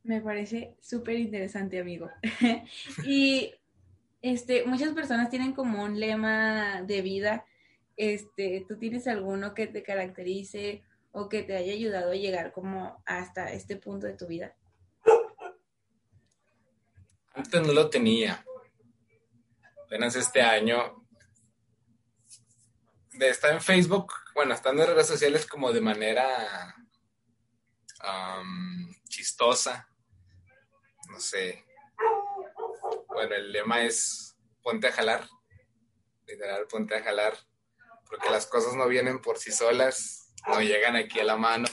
Me 0.03 0.21
parece 0.21 0.75
súper 0.81 1.15
interesante, 1.15 1.79
amigo. 1.79 2.09
y 3.05 3.53
este, 4.21 4.65
muchas 4.65 4.93
personas 4.93 5.29
tienen 5.29 5.53
como 5.53 5.83
un 5.83 5.99
lema 5.99 6.81
de 6.83 7.01
vida. 7.01 7.45
Este, 7.97 8.65
¿tú 8.67 8.77
tienes 8.77 9.07
alguno 9.07 9.53
que 9.53 9.67
te 9.67 9.83
caracterice 9.83 10.83
o 11.11 11.29
que 11.29 11.43
te 11.43 11.55
haya 11.55 11.73
ayudado 11.73 12.11
a 12.11 12.15
llegar 12.15 12.51
como 12.51 13.01
hasta 13.05 13.51
este 13.53 13.75
punto 13.77 14.07
de 14.07 14.13
tu 14.13 14.27
vida? 14.27 14.55
Antes 17.33 17.61
no 17.61 17.73
lo 17.73 17.89
tenía. 17.89 18.45
Apenas 19.85 20.15
este 20.15 20.41
año. 20.41 21.05
De 23.13 23.29
estar 23.29 23.51
en 23.51 23.61
Facebook, 23.61 24.13
bueno, 24.33 24.53
estando 24.53 24.83
en 24.83 24.89
redes 24.89 25.07
sociales 25.07 25.45
como 25.45 25.71
de 25.71 25.81
manera 25.81 26.75
chistosa. 29.09 29.87
No 31.09 31.19
sé, 31.19 31.65
bueno, 33.07 33.35
el 33.35 33.51
lema 33.51 33.83
es 33.83 34.35
ponte 34.61 34.87
a 34.87 34.91
jalar, 34.91 35.27
literal, 36.25 36.65
ponte 36.67 36.95
a 36.95 37.03
jalar, 37.03 37.37
porque 38.07 38.29
las 38.29 38.47
cosas 38.47 38.75
no 38.75 38.87
vienen 38.87 39.21
por 39.21 39.37
sí 39.37 39.51
solas, 39.51 40.33
no 40.47 40.61
llegan 40.61 40.95
aquí 40.95 41.19
a 41.19 41.25
la 41.25 41.35
mano. 41.35 41.67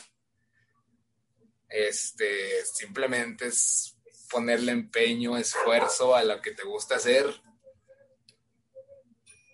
Este, 1.69 2.65
simplemente 2.65 3.47
es 3.47 3.98
ponerle 4.31 4.73
empeño, 4.73 5.37
esfuerzo 5.37 6.15
a 6.15 6.25
lo 6.25 6.41
que 6.41 6.53
te 6.53 6.65
gusta 6.65 6.97
hacer 6.97 7.41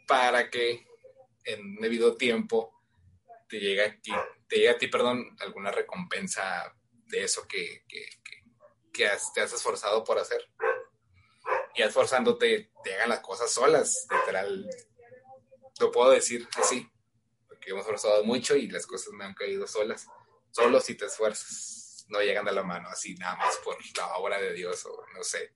para 0.07 0.51
que 0.51 0.87
en 1.45 1.77
debido 1.77 2.17
tiempo 2.17 2.73
te 3.49 3.59
llegue 3.59 3.85
a 3.85 4.01
ti, 4.01 4.13
te 4.49 4.57
llegue 4.57 4.71
a 4.71 4.79
ti, 4.79 4.89
perdón, 4.89 5.37
alguna 5.41 5.71
recompensa 5.71 6.75
de 7.07 7.25
eso 7.25 7.47
que, 7.47 7.85
que, 7.89 8.07
que 8.93 9.09
te 9.35 9.41
has 9.41 9.53
esforzado 9.53 10.05
por 10.05 10.19
hacer 10.19 10.49
y 11.75 11.83
esforzándote 11.83 12.71
te 12.83 12.95
hagan 12.95 13.09
las 13.09 13.21
cosas 13.21 13.51
solas, 13.51 14.07
literal. 14.11 14.69
Lo 15.81 15.91
puedo 15.91 16.11
decir 16.11 16.49
así, 16.57 16.89
porque 17.49 17.71
hemos 17.71 17.83
esforzado 17.83 18.25
mucho 18.25 18.55
y 18.57 18.69
las 18.69 18.87
cosas 18.87 19.13
me 19.13 19.25
han 19.25 19.35
caído 19.35 19.67
solas. 19.67 20.07
Solo 20.53 20.81
si 20.81 20.95
te 20.95 21.07
esfuerzas, 21.07 21.84
no 22.09 22.21
llegan 22.21 22.49
a 22.49 22.53
la 22.53 22.63
mano 22.63 22.89
así 22.89 23.15
nada 23.17 23.37
más 23.37 23.57
por 23.65 23.77
la 23.97 24.17
obra 24.17 24.39
de 24.41 24.53
Dios 24.53 24.85
o 24.87 25.05
no 25.15 25.23
sé. 25.23 25.55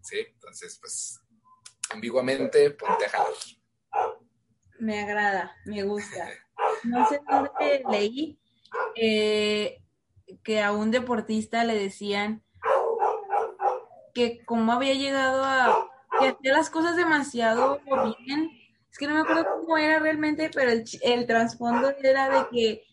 ¿Sí? 0.00 0.18
Entonces, 0.18 0.78
pues, 0.80 1.20
ambiguamente, 1.90 2.70
ponte 2.70 3.06
a 3.06 3.08
jalar. 3.08 3.32
Me 4.78 5.00
agrada, 5.00 5.56
me 5.64 5.82
gusta. 5.82 6.28
No 6.84 7.08
sé 7.08 7.20
dónde 7.28 7.82
leí 7.90 8.40
eh, 8.94 9.82
que 10.42 10.62
a 10.62 10.72
un 10.72 10.90
deportista 10.90 11.64
le 11.64 11.74
decían 11.74 12.44
que 14.14 14.44
cómo 14.44 14.72
había 14.72 14.94
llegado 14.94 15.44
a 15.44 15.90
que 16.20 16.28
hacía 16.28 16.52
las 16.52 16.70
cosas 16.70 16.96
demasiado 16.96 17.80
bien. 18.24 18.50
Es 18.90 18.98
que 18.98 19.06
no 19.06 19.14
me 19.14 19.20
acuerdo 19.20 19.46
cómo 19.60 19.78
era 19.78 19.98
realmente, 19.98 20.50
pero 20.52 20.70
el, 20.70 20.84
el 21.02 21.26
trasfondo 21.26 21.90
era 22.02 22.28
de 22.28 22.48
que 22.50 22.87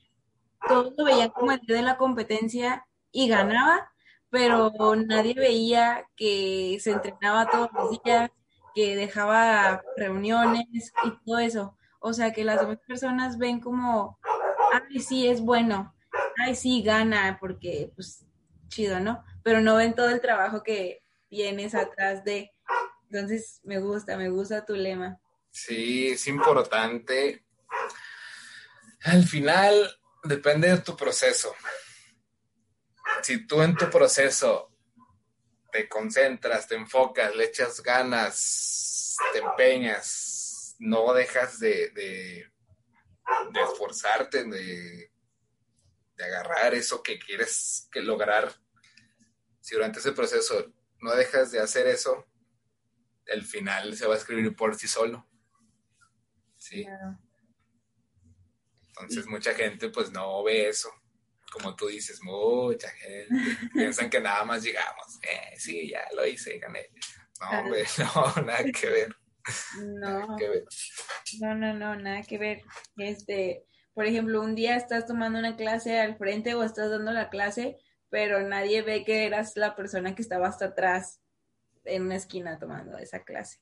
todos 0.67 0.93
lo 0.97 1.06
veían 1.06 1.30
como 1.30 1.51
el 1.51 1.60
día 1.62 1.78
de 1.78 1.82
la 1.82 1.97
competencia 1.97 2.86
y 3.12 3.28
ganaba, 3.28 3.91
pero 4.30 4.71
nadie 4.95 5.34
veía 5.34 6.08
que 6.15 6.78
se 6.82 6.91
entrenaba 6.91 7.49
todos 7.49 7.69
los 7.73 8.04
días, 8.04 8.30
que 8.73 8.95
dejaba 8.95 9.82
reuniones 9.95 10.91
y 11.04 11.12
todo 11.25 11.39
eso. 11.39 11.78
O 11.99 12.13
sea, 12.13 12.34
que 12.34 12.43
las 12.43 12.60
demás 12.60 12.80
personas 12.86 13.38
ven 13.38 13.60
como, 13.60 14.19
ay, 14.73 14.99
sí, 14.99 15.28
es 15.28 15.41
bueno, 15.41 15.95
ay, 16.38 16.56
sí, 16.56 16.84
gana, 16.84 17.38
porque, 17.39 17.91
pues, 17.95 18.25
chido, 18.67 18.99
¿no? 18.99 19.23
Pero 19.43 19.62
no 19.62 19.75
ven 19.75 19.95
todo 19.95 20.10
el 20.10 20.19
trabajo 20.19 20.62
que, 20.62 21.06
vienes 21.30 21.75
atrás 21.75 22.23
de. 22.23 22.51
Entonces, 23.10 23.60
me 23.63 23.80
gusta, 23.80 24.17
me 24.17 24.30
gusta 24.30 24.65
tu 24.65 24.75
lema. 24.75 25.19
Sí, 25.51 26.10
es 26.10 26.28
importante. 26.28 27.45
Al 29.04 29.23
final 29.23 29.73
depende 30.26 30.70
de 30.70 30.80
tu 30.80 30.96
proceso. 30.96 31.56
Si 33.22 33.48
tú 33.48 33.62
en 33.62 33.76
tu 33.76 33.90
proceso 33.90 34.72
te 35.72 35.88
concentras, 35.90 36.68
te 36.68 36.76
enfocas, 36.76 37.36
le 37.36 37.46
echas 37.46 37.82
ganas, 37.82 39.18
te 39.34 39.40
empeñas, 39.40 40.76
no 40.80 41.14
dejas 41.14 41.60
de, 41.60 41.90
de, 41.92 42.52
esforzarte, 43.64 44.44
de, 44.46 45.12
agarrar 46.24 46.74
eso 46.74 47.04
que 47.04 47.20
quieres 47.20 47.88
que 47.92 48.02
lograr. 48.02 48.54
Si 49.60 49.76
durante 49.76 50.00
ese 50.00 50.12
proceso 50.12 50.74
no 51.02 51.16
dejas 51.16 51.52
de 51.52 51.60
hacer 51.60 51.88
eso, 51.88 52.26
el 53.26 53.44
final 53.44 53.96
se 53.96 54.08
va 54.08 54.14
a 54.14 54.18
escribir 54.18 54.56
por 54.56 54.76
sí 54.76 54.88
solo. 54.88 55.28
Sí. 56.58 56.86
Entonces 59.00 59.28
mucha 59.28 59.54
gente 59.54 59.90
pues 59.90 60.12
no 60.12 60.44
ve 60.44 60.70
eso. 60.70 60.90
Como 61.52 61.76
tú 61.76 61.88
dices, 61.88 62.20
mucha 62.22 62.90
gente 62.90 63.28
piensan 63.74 64.10
que 64.10 64.20
nada 64.20 64.44
más 64.44 64.64
llegamos. 64.64 65.20
Eh, 65.22 65.58
sí, 65.58 65.90
ya 65.90 66.06
lo 66.16 66.26
hice, 66.26 66.58
gané. 66.60 66.90
No, 67.40 67.60
hombre, 67.60 67.84
no, 67.98 68.44
nada 68.44 68.64
que 68.72 68.90
ver. 68.90 69.16
No. 69.78 70.38
No, 71.40 71.56
no, 71.56 71.74
no, 71.74 71.96
nada 71.96 72.24
que 72.24 72.38
ver. 72.38 72.62
Este, 72.98 73.66
por 73.94 74.06
ejemplo, 74.06 74.42
un 74.42 74.56
día 74.56 74.76
estás 74.76 75.06
tomando 75.06 75.40
una 75.40 75.56
clase 75.56 76.00
al 76.00 76.18
frente 76.18 76.56
o 76.56 76.64
estás 76.64 76.90
dando 76.90 77.12
la 77.12 77.30
clase, 77.30 77.78
pero 78.10 78.42
nadie 78.42 78.82
ve 78.82 79.04
que 79.06 79.26
eras 79.26 79.56
la 79.56 79.76
persona 79.76 80.16
que 80.16 80.22
estaba 80.22 80.48
hasta 80.48 80.66
atrás 80.66 81.22
en 81.84 82.04
una 82.04 82.16
esquina 82.16 82.58
tomando 82.60 82.98
esa 82.98 83.24
clase. 83.24 83.60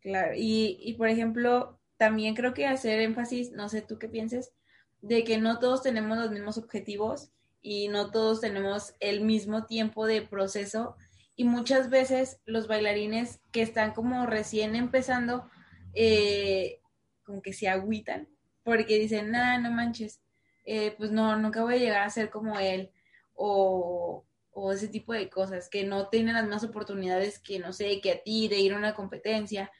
Claro, 0.00 0.32
y, 0.34 0.78
y 0.80 0.94
por 0.94 1.08
ejemplo, 1.08 1.79
también 2.00 2.34
creo 2.34 2.54
que 2.54 2.66
hacer 2.66 2.98
énfasis, 3.02 3.52
no 3.52 3.68
sé 3.68 3.82
tú 3.82 3.98
qué 3.98 4.08
pienses, 4.08 4.54
de 5.02 5.22
que 5.22 5.36
no 5.36 5.58
todos 5.58 5.82
tenemos 5.82 6.16
los 6.16 6.30
mismos 6.30 6.56
objetivos 6.56 7.30
y 7.60 7.88
no 7.88 8.10
todos 8.10 8.40
tenemos 8.40 8.94
el 9.00 9.20
mismo 9.20 9.66
tiempo 9.66 10.06
de 10.06 10.22
proceso 10.22 10.96
y 11.36 11.44
muchas 11.44 11.90
veces 11.90 12.40
los 12.46 12.68
bailarines 12.68 13.42
que 13.52 13.60
están 13.60 13.92
como 13.92 14.24
recién 14.24 14.76
empezando, 14.76 15.50
eh, 15.92 16.80
como 17.22 17.42
que 17.42 17.52
se 17.52 17.68
agüitan 17.68 18.28
porque 18.62 18.98
dicen, 18.98 19.30
nada, 19.30 19.58
no 19.58 19.70
manches, 19.70 20.22
eh, 20.64 20.94
pues 20.96 21.10
no, 21.10 21.36
nunca 21.36 21.62
voy 21.62 21.74
a 21.74 21.78
llegar 21.78 22.02
a 22.02 22.08
ser 22.08 22.30
como 22.30 22.58
él 22.58 22.90
o, 23.34 24.24
o 24.52 24.72
ese 24.72 24.88
tipo 24.88 25.12
de 25.12 25.28
cosas, 25.28 25.68
que 25.68 25.84
no 25.84 26.08
tienen 26.08 26.32
las 26.32 26.44
mismas 26.44 26.64
oportunidades 26.64 27.38
que, 27.38 27.58
no 27.58 27.74
sé, 27.74 28.00
que 28.00 28.12
a 28.12 28.22
ti 28.22 28.48
de 28.48 28.58
ir 28.58 28.72
a 28.72 28.78
una 28.78 28.94
competencia. 28.94 29.70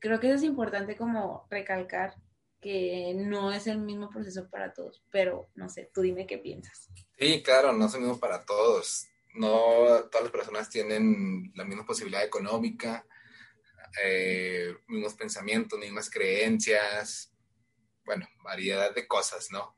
Creo 0.00 0.18
que 0.18 0.28
eso 0.28 0.36
es 0.36 0.42
importante 0.42 0.96
como 0.96 1.46
recalcar 1.50 2.16
que 2.60 3.14
no 3.14 3.52
es 3.52 3.66
el 3.66 3.78
mismo 3.78 4.10
proceso 4.10 4.48
para 4.50 4.72
todos, 4.72 5.02
pero 5.10 5.50
no 5.54 5.68
sé, 5.68 5.90
tú 5.94 6.02
dime 6.02 6.26
qué 6.26 6.38
piensas. 6.38 6.88
Sí, 7.18 7.42
claro, 7.42 7.72
no 7.72 7.86
es 7.86 7.94
el 7.94 8.00
mismo 8.00 8.18
para 8.18 8.44
todos. 8.44 9.06
No 9.34 10.08
todas 10.10 10.22
las 10.22 10.32
personas 10.32 10.68
tienen 10.68 11.52
la 11.54 11.64
misma 11.64 11.86
posibilidad 11.86 12.24
económica, 12.24 13.06
eh, 14.02 14.74
mismos 14.88 15.14
pensamientos, 15.14 15.78
mismas 15.78 16.10
creencias, 16.10 17.32
bueno, 18.04 18.28
variedad 18.42 18.94
de 18.94 19.06
cosas, 19.06 19.50
¿no? 19.50 19.76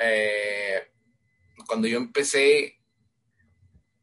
Eh, 0.00 0.92
cuando 1.66 1.88
yo 1.88 1.98
empecé, 1.98 2.80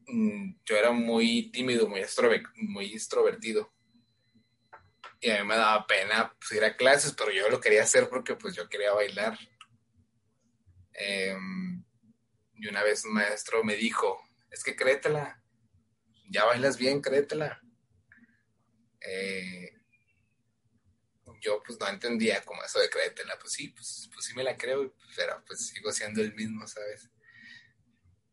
mm, 0.07 0.55
yo 0.65 0.75
era 0.75 0.91
muy 0.91 1.51
tímido, 1.51 1.87
muy, 1.87 2.01
muy 2.55 2.93
extrovertido. 2.93 3.71
Y 5.19 5.31
a 5.31 5.41
mí 5.41 5.47
me 5.47 5.55
daba 5.55 5.87
pena 5.87 6.35
pues, 6.39 6.51
ir 6.51 6.63
a 6.63 6.75
clases, 6.75 7.13
pero 7.13 7.31
yo 7.31 7.49
lo 7.49 7.59
quería 7.59 7.83
hacer 7.83 8.09
porque 8.09 8.35
pues 8.35 8.55
yo 8.55 8.69
quería 8.69 8.93
bailar. 8.93 9.37
Em, 10.93 11.83
y 12.55 12.67
una 12.67 12.83
vez 12.83 13.05
un 13.05 13.13
maestro 13.13 13.63
me 13.63 13.75
dijo, 13.75 14.19
es 14.51 14.63
que 14.63 14.75
créetela, 14.75 15.41
ya 16.29 16.45
bailas 16.45 16.77
bien, 16.77 17.01
créetela. 17.01 17.61
Eh, 19.01 19.73
yo 21.41 21.61
pues 21.63 21.79
no 21.79 21.87
entendía 21.87 22.43
como 22.43 22.63
eso 22.63 22.79
de 22.79 22.89
créetela, 22.89 23.37
pues 23.39 23.53
sí, 23.53 23.69
pues, 23.69 24.09
pues 24.13 24.25
sí 24.25 24.33
me 24.33 24.43
la 24.43 24.57
creo, 24.57 24.93
pero 25.15 25.43
pues 25.45 25.67
sigo 25.67 25.91
siendo 25.91 26.21
el 26.21 26.33
mismo, 26.33 26.67
¿sabes? 26.67 27.09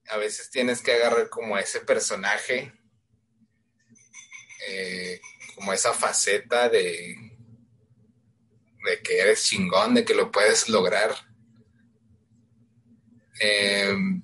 a 0.08 0.16
veces 0.16 0.50
tienes 0.50 0.82
que 0.82 0.92
agarrar 0.92 1.28
como 1.30 1.56
ese 1.58 1.80
personaje, 1.80 2.72
eh, 4.66 5.20
como 5.54 5.72
esa 5.72 5.92
faceta 5.92 6.68
de, 6.68 7.16
de 8.84 9.02
que 9.02 9.18
eres 9.18 9.44
chingón, 9.44 9.94
de 9.94 10.04
que 10.04 10.14
lo 10.14 10.30
puedes 10.30 10.68
lograr. 10.68 11.14
Em, 13.40 14.22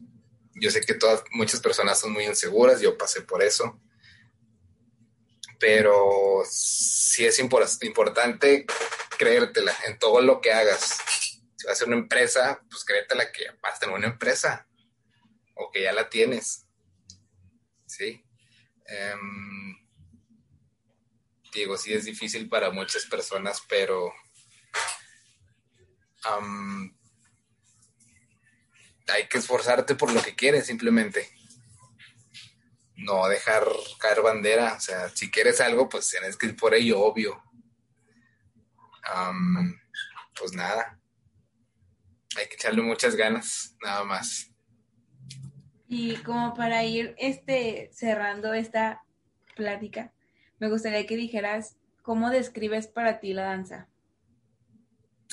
yo 0.55 0.71
sé 0.71 0.81
que 0.83 0.95
todas, 0.95 1.23
muchas 1.33 1.61
personas 1.61 1.99
son 1.99 2.13
muy 2.13 2.25
inseguras, 2.25 2.81
yo 2.81 2.97
pasé 2.97 3.23
por 3.23 3.43
eso, 3.43 3.81
pero 5.59 6.43
sí 6.49 7.25
es 7.27 7.39
importante 7.39 8.67
creértela 9.21 9.77
en 9.87 9.99
todo 9.99 10.23
lo 10.23 10.41
que 10.41 10.51
hagas. 10.51 10.99
Si 11.57 11.67
vas 11.67 11.73
a 11.73 11.81
ser 11.81 11.89
una 11.89 11.99
empresa, 11.99 12.65
pues 12.71 12.85
créetela 12.85 13.31
que 13.31 13.45
vas 13.63 13.77
a 13.77 13.81
tener 13.81 13.95
una 13.95 14.07
empresa 14.07 14.67
o 15.55 15.71
que 15.71 15.83
ya 15.83 15.93
la 15.93 16.09
tienes. 16.09 16.67
¿Sí? 17.85 18.25
Em, 18.87 19.70
digo, 21.53 21.77
sí 21.77 21.93
es 21.93 22.05
difícil 22.05 22.49
para 22.49 22.71
muchas 22.71 23.07
personas, 23.07 23.63
pero 23.69 24.13
hay 29.13 29.27
que 29.27 29.39
esforzarte 29.39 29.95
por 29.95 30.13
lo 30.13 30.23
que 30.23 30.35
quieres 30.35 30.67
simplemente. 30.67 31.29
No 32.97 33.29
dejar 33.29 33.67
caer 33.99 34.23
bandera. 34.23 34.75
O 34.75 34.81
sea, 34.81 35.09
si 35.09 35.31
quieres 35.31 35.61
algo, 35.61 35.89
pues 35.89 36.09
tienes 36.09 36.37
que 36.37 36.47
ir 36.47 36.57
por 36.57 36.75
ello, 36.75 37.01
obvio. 37.01 37.43
pues 40.39 40.53
nada. 40.53 40.99
Hay 42.37 42.47
que 42.47 42.55
echarle 42.55 42.83
muchas 42.83 43.17
ganas, 43.17 43.77
nada 43.83 44.05
más. 44.05 44.51
Y 45.89 46.17
como 46.19 46.55
para 46.55 46.85
ir 46.85 47.15
este, 47.19 47.91
cerrando 47.93 48.55
esta 48.55 49.03
plática, 49.57 50.13
me 50.61 50.69
gustaría 50.69 51.07
que 51.07 51.17
dijeras 51.17 51.77
cómo 52.03 52.31
describes 52.31 52.87
para 52.87 53.19
ti 53.19 53.33
la 53.33 53.45
danza. 53.45 53.89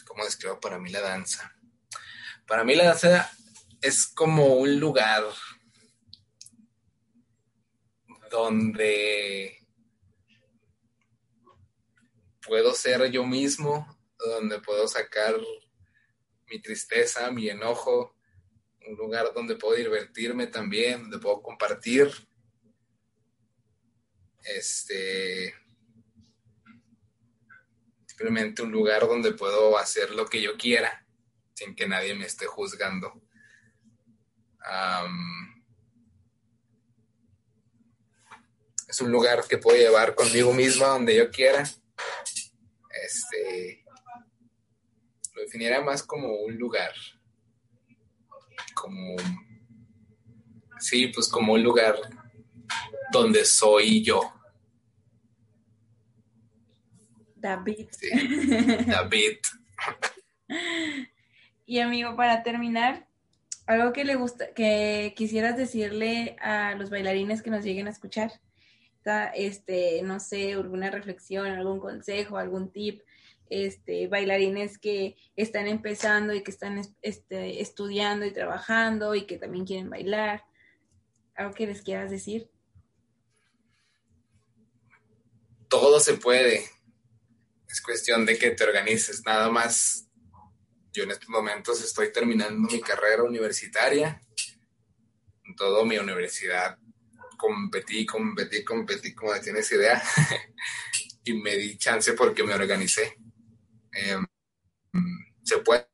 ¿Cómo 0.06 0.24
describo 0.24 0.60
para 0.60 0.80
mí 0.80 0.90
la 0.90 1.02
danza? 1.02 1.54
Para 2.48 2.64
mí 2.64 2.76
la 2.76 2.86
danza 2.86 3.30
es 3.82 4.08
como 4.08 4.56
un 4.56 4.80
lugar 4.80 5.24
donde 8.32 9.58
puedo 12.46 12.74
ser 12.74 13.12
yo 13.12 13.26
mismo, 13.26 13.86
donde 14.18 14.62
puedo 14.62 14.88
sacar 14.88 15.36
mi 16.50 16.62
tristeza, 16.62 17.30
mi 17.32 17.50
enojo, 17.50 18.16
un 18.88 18.96
lugar 18.96 19.34
donde 19.34 19.58
puedo 19.58 19.76
divertirme 19.76 20.48
también, 20.48 21.02
donde 21.02 21.20
puedo 21.20 21.42
compartir. 21.42 22.10
Este. 24.44 25.54
Simplemente 28.06 28.62
un 28.62 28.72
lugar 28.72 29.02
donde 29.02 29.34
puedo 29.34 29.78
hacer 29.78 30.12
lo 30.12 30.26
que 30.26 30.42
yo 30.42 30.58
quiera 30.58 31.06
sin 31.54 31.76
que 31.76 31.88
nadie 31.88 32.14
me 32.16 32.26
esté 32.26 32.46
juzgando. 32.46 33.22
es 38.88 39.02
un 39.02 39.12
lugar 39.12 39.46
que 39.48 39.58
puedo 39.58 39.78
llevar 39.78 40.16
conmigo 40.16 40.54
misma 40.54 40.88
donde 40.88 41.16
yo 41.16 41.30
quiera. 41.32 41.64
Este. 43.04 43.84
Lo 45.34 45.42
definiera 45.42 45.82
más 45.82 46.04
como 46.04 46.34
un 46.34 46.58
lugar 46.58 46.94
como, 48.74 49.16
sí, 50.80 51.08
pues 51.08 51.28
como 51.28 51.54
un 51.54 51.64
lugar 51.64 51.96
donde 53.12 53.46
soy 53.46 54.04
yo. 54.04 54.22
David. 57.36 57.88
David. 58.88 59.38
y 61.66 61.80
amigo, 61.80 62.16
para 62.16 62.44
terminar, 62.44 63.08
algo 63.68 63.94
que 63.94 64.06
le 64.06 64.16
gusta, 64.16 64.54
que 64.54 65.14
quisieras 65.16 65.58
decirle 65.58 66.36
a 66.40 66.76
los 66.76 66.90
bailarines 66.90 67.42
que 67.42 67.50
nos 67.50 67.64
lleguen 67.64 67.88
a 67.88 67.92
escuchar, 67.92 68.32
este, 69.36 70.02
no 70.04 70.20
sé, 70.20 70.54
alguna 70.54 70.92
reflexión, 70.92 71.48
algún 71.48 71.80
consejo, 71.80 72.38
algún 72.38 72.72
tip 72.72 73.02
este, 73.50 74.08
bailarines 74.08 74.78
que 74.78 75.16
están 75.36 75.68
empezando 75.68 76.34
y 76.34 76.44
que 76.44 76.52
están 76.52 76.82
este, 77.02 77.62
estudiando 77.62 78.26
y 78.26 78.32
trabajando 78.32 79.16
y 79.16 79.26
que 79.26 79.38
también 79.38 79.66
quieren 79.66 79.90
bailar. 79.90 80.44
¿Algo 81.36 81.54
que 81.54 81.68
les 81.68 81.82
quieras 81.82 82.12
decir? 82.12 82.50
Todo 85.68 86.00
se 86.00 86.14
puede. 86.16 86.70
es 87.70 87.82
cuestión 87.82 88.26
de 88.26 88.38
que 88.38 88.52
te 88.52 88.64
organices, 88.64 89.24
nada 89.26 89.50
más. 89.50 90.08
Yo 90.94 91.04
en 91.04 91.12
estos 91.12 91.30
momentos 91.30 91.84
estoy 91.84 92.12
terminando 92.12 92.72
mi 92.72 92.82
carrera 92.82 93.24
universitaria. 93.24 94.22
En 95.44 95.56
toda 95.56 95.86
mi 95.86 95.98
universidad 95.98 96.78
competí, 97.38 98.06
competí, 98.06 98.64
competí, 98.64 99.14
como 99.14 99.40
tienes 99.40 99.72
idea. 99.72 100.02
y 101.24 101.34
me 101.34 101.56
di 101.56 101.78
chance 101.78 102.14
porque 102.14 102.44
me 102.44 102.54
organicé. 102.54 103.18
Em, 103.92 104.26
se 105.44 105.60
puede 105.60 105.88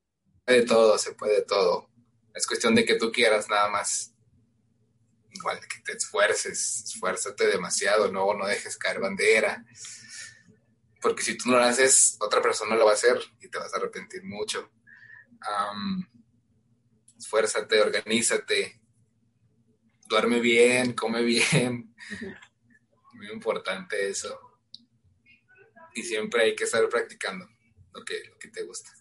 de 0.47 0.63
todo, 0.63 0.97
se 0.97 1.13
puede 1.13 1.37
de 1.37 1.41
todo. 1.43 1.89
Es 2.33 2.47
cuestión 2.47 2.73
de 2.73 2.85
que 2.85 2.95
tú 2.95 3.11
quieras 3.11 3.49
nada 3.49 3.69
más. 3.69 4.12
Igual 5.33 5.59
que 5.61 5.81
te 5.81 5.93
esfuerces, 5.93 6.83
esfuérzate 6.85 7.47
demasiado, 7.47 8.11
no, 8.11 8.33
no 8.33 8.45
dejes 8.45 8.77
caer 8.77 8.99
bandera. 8.99 9.65
Porque 11.01 11.23
si 11.23 11.37
tú 11.37 11.49
no 11.49 11.57
lo 11.57 11.63
haces, 11.63 12.17
otra 12.19 12.41
persona 12.41 12.75
lo 12.75 12.85
va 12.85 12.91
a 12.91 12.95
hacer 12.95 13.19
y 13.41 13.49
te 13.49 13.57
vas 13.57 13.73
a 13.73 13.77
arrepentir 13.77 14.23
mucho. 14.23 14.71
esfuérzate, 17.17 17.81
organízate, 17.81 18.79
duerme 20.07 20.39
bien, 20.39 20.93
come 20.93 21.23
bien. 21.23 21.93
Muy 23.13 23.31
importante 23.31 24.09
eso. 24.09 24.39
Y 25.95 26.03
siempre 26.03 26.43
hay 26.43 26.55
que 26.55 26.63
estar 26.63 26.87
practicando 26.89 27.47
lo 27.91 28.03
que, 28.03 28.23
lo 28.29 28.37
que 28.37 28.49
te 28.49 28.63
gusta. 28.63 28.91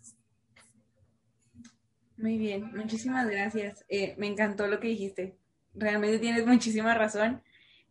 Muy 2.16 2.38
bien, 2.38 2.71
muchísimas 2.75 3.29
gracias. 3.29 3.85
Eh, 3.88 4.14
me 4.18 4.27
encantó 4.27 4.66
lo 4.66 4.79
que 4.79 4.88
dijiste. 4.88 5.41
Realmente 5.74 6.18
tienes 6.18 6.46
muchísima 6.46 6.94
razón. 6.94 7.42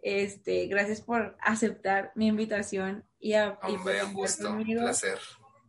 Este, 0.01 0.67
gracias 0.67 1.01
por 1.01 1.37
aceptar 1.41 2.11
mi 2.15 2.27
invitación 2.27 3.05
y, 3.19 3.33
a, 3.33 3.59
Hombre, 3.61 4.03
un 4.03 4.13
gusto, 4.13 4.51
un 4.51 4.65
placer. 4.65 5.19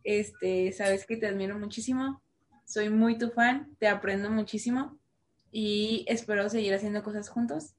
Este, 0.04 0.72
sabes 0.72 1.06
que 1.06 1.16
te 1.16 1.26
admiro 1.26 1.58
muchísimo. 1.58 2.22
Soy 2.64 2.88
muy 2.88 3.18
tu 3.18 3.30
fan, 3.30 3.76
te 3.78 3.88
aprendo 3.88 4.30
muchísimo 4.30 4.98
y 5.50 6.06
espero 6.08 6.48
seguir 6.48 6.72
haciendo 6.74 7.02
cosas 7.02 7.28
juntos. 7.28 7.74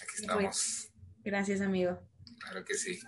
Aquí 0.00 0.06
pues, 0.06 0.20
estamos. 0.20 0.92
gracias, 1.24 1.60
amigo. 1.62 1.98
Claro 2.40 2.64
que 2.64 2.74
sí. 2.74 3.00